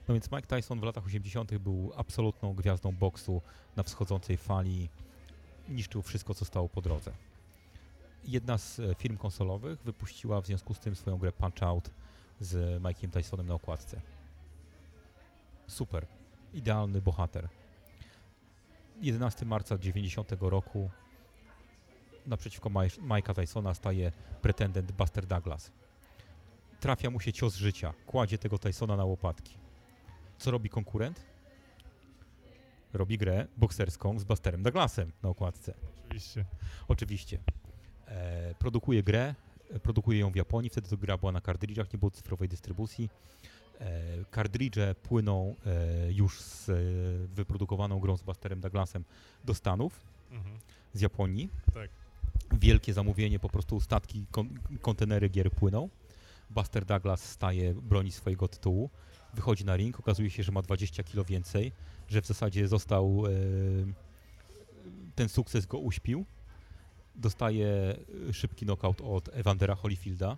[0.09, 1.59] No więc Mike Tyson w latach 80.
[1.59, 3.43] był absolutną gwiazdą boksu
[3.77, 4.89] na wschodzącej fali.
[5.69, 7.30] Niszczył wszystko, co stało po drodze.
[8.25, 11.91] Jedna z e, firm konsolowych wypuściła w związku z tym swoją grę Punch Out
[12.41, 14.01] z Mike'iem Tysonem na okładce.
[15.67, 16.07] Super.
[16.55, 17.49] Idealny bohater.
[19.01, 20.91] 11 marca 90 roku
[22.27, 24.13] naprzeciwko Mike'a Tysona staje
[24.43, 25.73] pretendent Buster Douglas.
[26.81, 27.95] Trafia mu się cios życia.
[28.07, 29.57] Kładzie tego Tysona na łopatki.
[30.39, 31.25] Co robi konkurent?
[32.93, 35.75] Robi grę bokserską z Busterem Douglasem na okładce.
[36.07, 36.45] Oczywiście.
[36.89, 37.39] Oczywiście.
[38.11, 39.35] E, produkuje grę,
[39.71, 43.11] e, produkuje ją w Japonii, wtedy to gra była na kartridżach, nie było cyfrowej dystrybucji.
[43.81, 44.01] E,
[44.31, 45.55] kartridże płyną
[46.11, 46.71] już z
[47.35, 49.05] wyprodukowaną grą z Busterem Douglasem
[49.45, 50.01] do Stanów,
[50.31, 50.59] Mhm.
[50.95, 51.49] z Japonii.
[51.75, 51.91] Tak.
[52.61, 54.49] Wielkie zamówienie, po prostu statki, kon,
[54.83, 55.89] kontenery gier płyną.
[56.51, 58.91] Buster Douglas staje, broni swojego tytułu,
[59.35, 61.73] wychodzi na ring, okazuje się, że ma 20 kilo więcej,
[62.09, 63.23] że w zasadzie został,
[65.15, 66.25] ten sukces go uśpił.
[67.21, 67.97] Dostaje
[68.29, 70.37] e, szybki knockout od Evandera Holyfielda,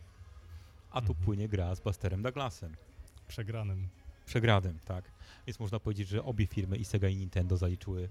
[0.90, 1.24] a tu Mhm.
[1.24, 2.76] płynie gra z Busterem Douglasem.
[3.28, 3.88] Przegranym.
[4.26, 5.04] Przegranym, tak.
[5.46, 8.08] Więc można powiedzieć, że obie firmy, i Sega i Nintendo, zaliczyły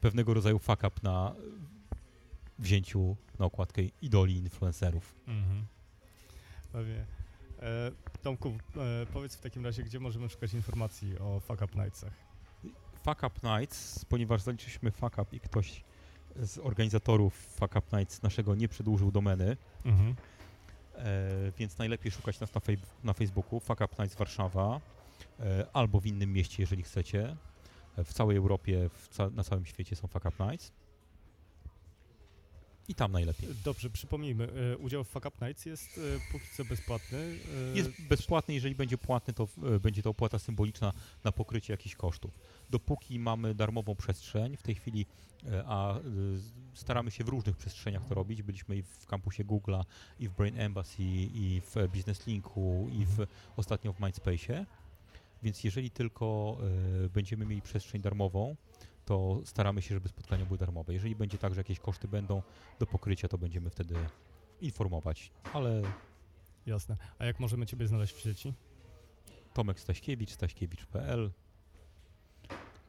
[0.00, 1.34] pewnego rodzaju fuck up na
[2.58, 5.14] wzięciu na okładkę idoli influencerów.
[5.28, 5.66] Mhm.
[6.72, 7.06] Pewnie.
[7.62, 7.92] E,
[8.22, 12.12] Tomku, e, powiedz w takim razie, gdzie możemy szukać informacji o Fuck Up Nightsach?
[13.04, 15.84] Fuck Up Nights, ponieważ zaliczyliśmy fuck up i ktoś
[16.42, 20.14] z organizatorów Fuck Up Nights naszego nie przedłużył domeny, Mhm.
[20.94, 24.80] e, więc najlepiej szukać nas na, fej- na Facebooku Fuck Up Nights Warszawa
[25.40, 27.36] e, albo w innym mieście, jeżeli chcecie.
[27.98, 30.72] E, W całej Europie, w ca- na całym świecie są Fuck Up Nights.
[32.88, 33.48] I tam najlepiej.
[33.64, 37.18] Dobrze, przypomnijmy, e, udział w Fuck Up Nights jest e, póki co bezpłatny.
[37.72, 39.48] e, Jest bezpłatny, jeżeli będzie płatny, to
[39.80, 40.92] będzie to opłata symboliczna
[41.24, 42.38] na pokrycie jakichś kosztów.
[42.70, 45.06] Dopóki mamy darmową przestrzeń, w tej chwili,
[45.66, 45.94] a
[46.74, 48.42] staramy się w różnych przestrzeniach to robić.
[48.42, 49.84] Byliśmy i w kampusie Google'a,
[50.20, 51.02] i w Brain Embassy,
[51.34, 53.26] i w Business Linku, i w,
[53.56, 54.64] ostatnio w Mindspace'ie.
[55.42, 56.58] Więc jeżeli tylko
[57.14, 58.56] będziemy mieli przestrzeń darmową,
[59.06, 60.92] to staramy się, żeby spotkania były darmowe.
[60.92, 62.42] Jeżeli będzie tak, że jakieś koszty będą
[62.78, 63.94] do pokrycia, to będziemy wtedy
[64.60, 65.30] informować.
[65.52, 65.82] Ale
[66.66, 66.96] Jasne.
[67.18, 68.54] A jak możemy Ciebie znaleźć w sieci?
[69.54, 71.30] Tomek Staśkiewicz, staśkiewicz.pl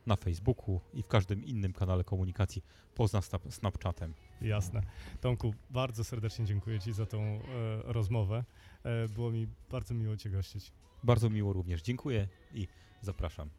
[0.06, 2.64] na Facebooku i w każdym innym kanale komunikacji
[2.96, 4.14] poza snap Snapchatem.
[4.42, 4.82] Jasne.
[5.22, 7.42] Tomku, bardzo serdecznie dziękuję Ci za tą e,
[7.84, 8.44] rozmowę.
[8.84, 10.72] E, było mi bardzo miło Cię gościć.
[11.04, 11.82] Bardzo miło również.
[11.82, 12.68] Dziękuję i
[13.02, 13.50] zapraszam.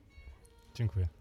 [0.74, 1.17] Dziękuję.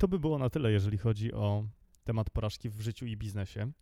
[0.00, 1.64] To by było na tyle, jeżeli chodzi o
[2.04, 3.72] temat porażki w życiu i biznesie.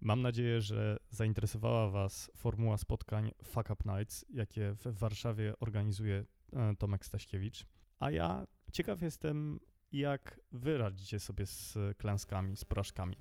[0.00, 6.76] Mam nadzieję, że zainteresowała Was formuła spotkań Fuck Up Nights, jakie w Warszawie organizuje e,
[6.76, 7.66] Tomek Staśkiewicz.
[7.98, 9.60] A ja ciekaw jestem,
[9.92, 13.16] jak Wy radzicie sobie z klęskami, z porażkami.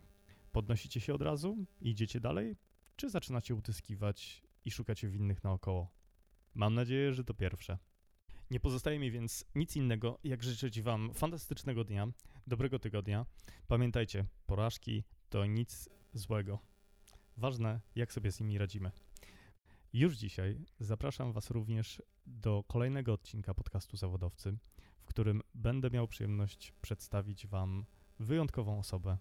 [0.51, 2.55] Podnosicie się od razu idziecie dalej,
[2.95, 5.91] czy zaczynacie utyskiwać i szukacie winnych naokoło?
[6.53, 7.77] Mam nadzieję, że to pierwsze.
[8.51, 12.07] Nie pozostaje mi więc nic innego, jak życzyć Wam fantastycznego dnia,
[12.47, 13.25] dobrego tygodnia.
[13.67, 16.59] Pamiętajcie, porażki to nic złego.
[17.37, 18.91] Ważne, jak sobie z nimi radzimy.
[19.93, 24.57] Już dzisiaj zapraszam Was również do kolejnego odcinka podcastu Zawodowcy,
[24.99, 27.85] w którym będę miał przyjemność przedstawić Wam
[28.19, 29.17] wyjątkową osobę,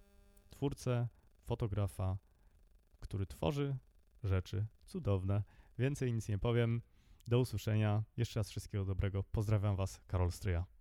[0.51, 1.09] twórcę,
[1.45, 2.19] fotografa,
[3.01, 3.77] który tworzy
[4.25, 5.43] rzeczy cudowne.
[5.79, 6.83] Więcej nic nie powiem.
[7.27, 8.05] Do usłyszenia.
[8.17, 9.23] Jeszcze raz wszystkiego dobrego.
[9.23, 10.76] Pozdrawiam Was, Karol Stryja.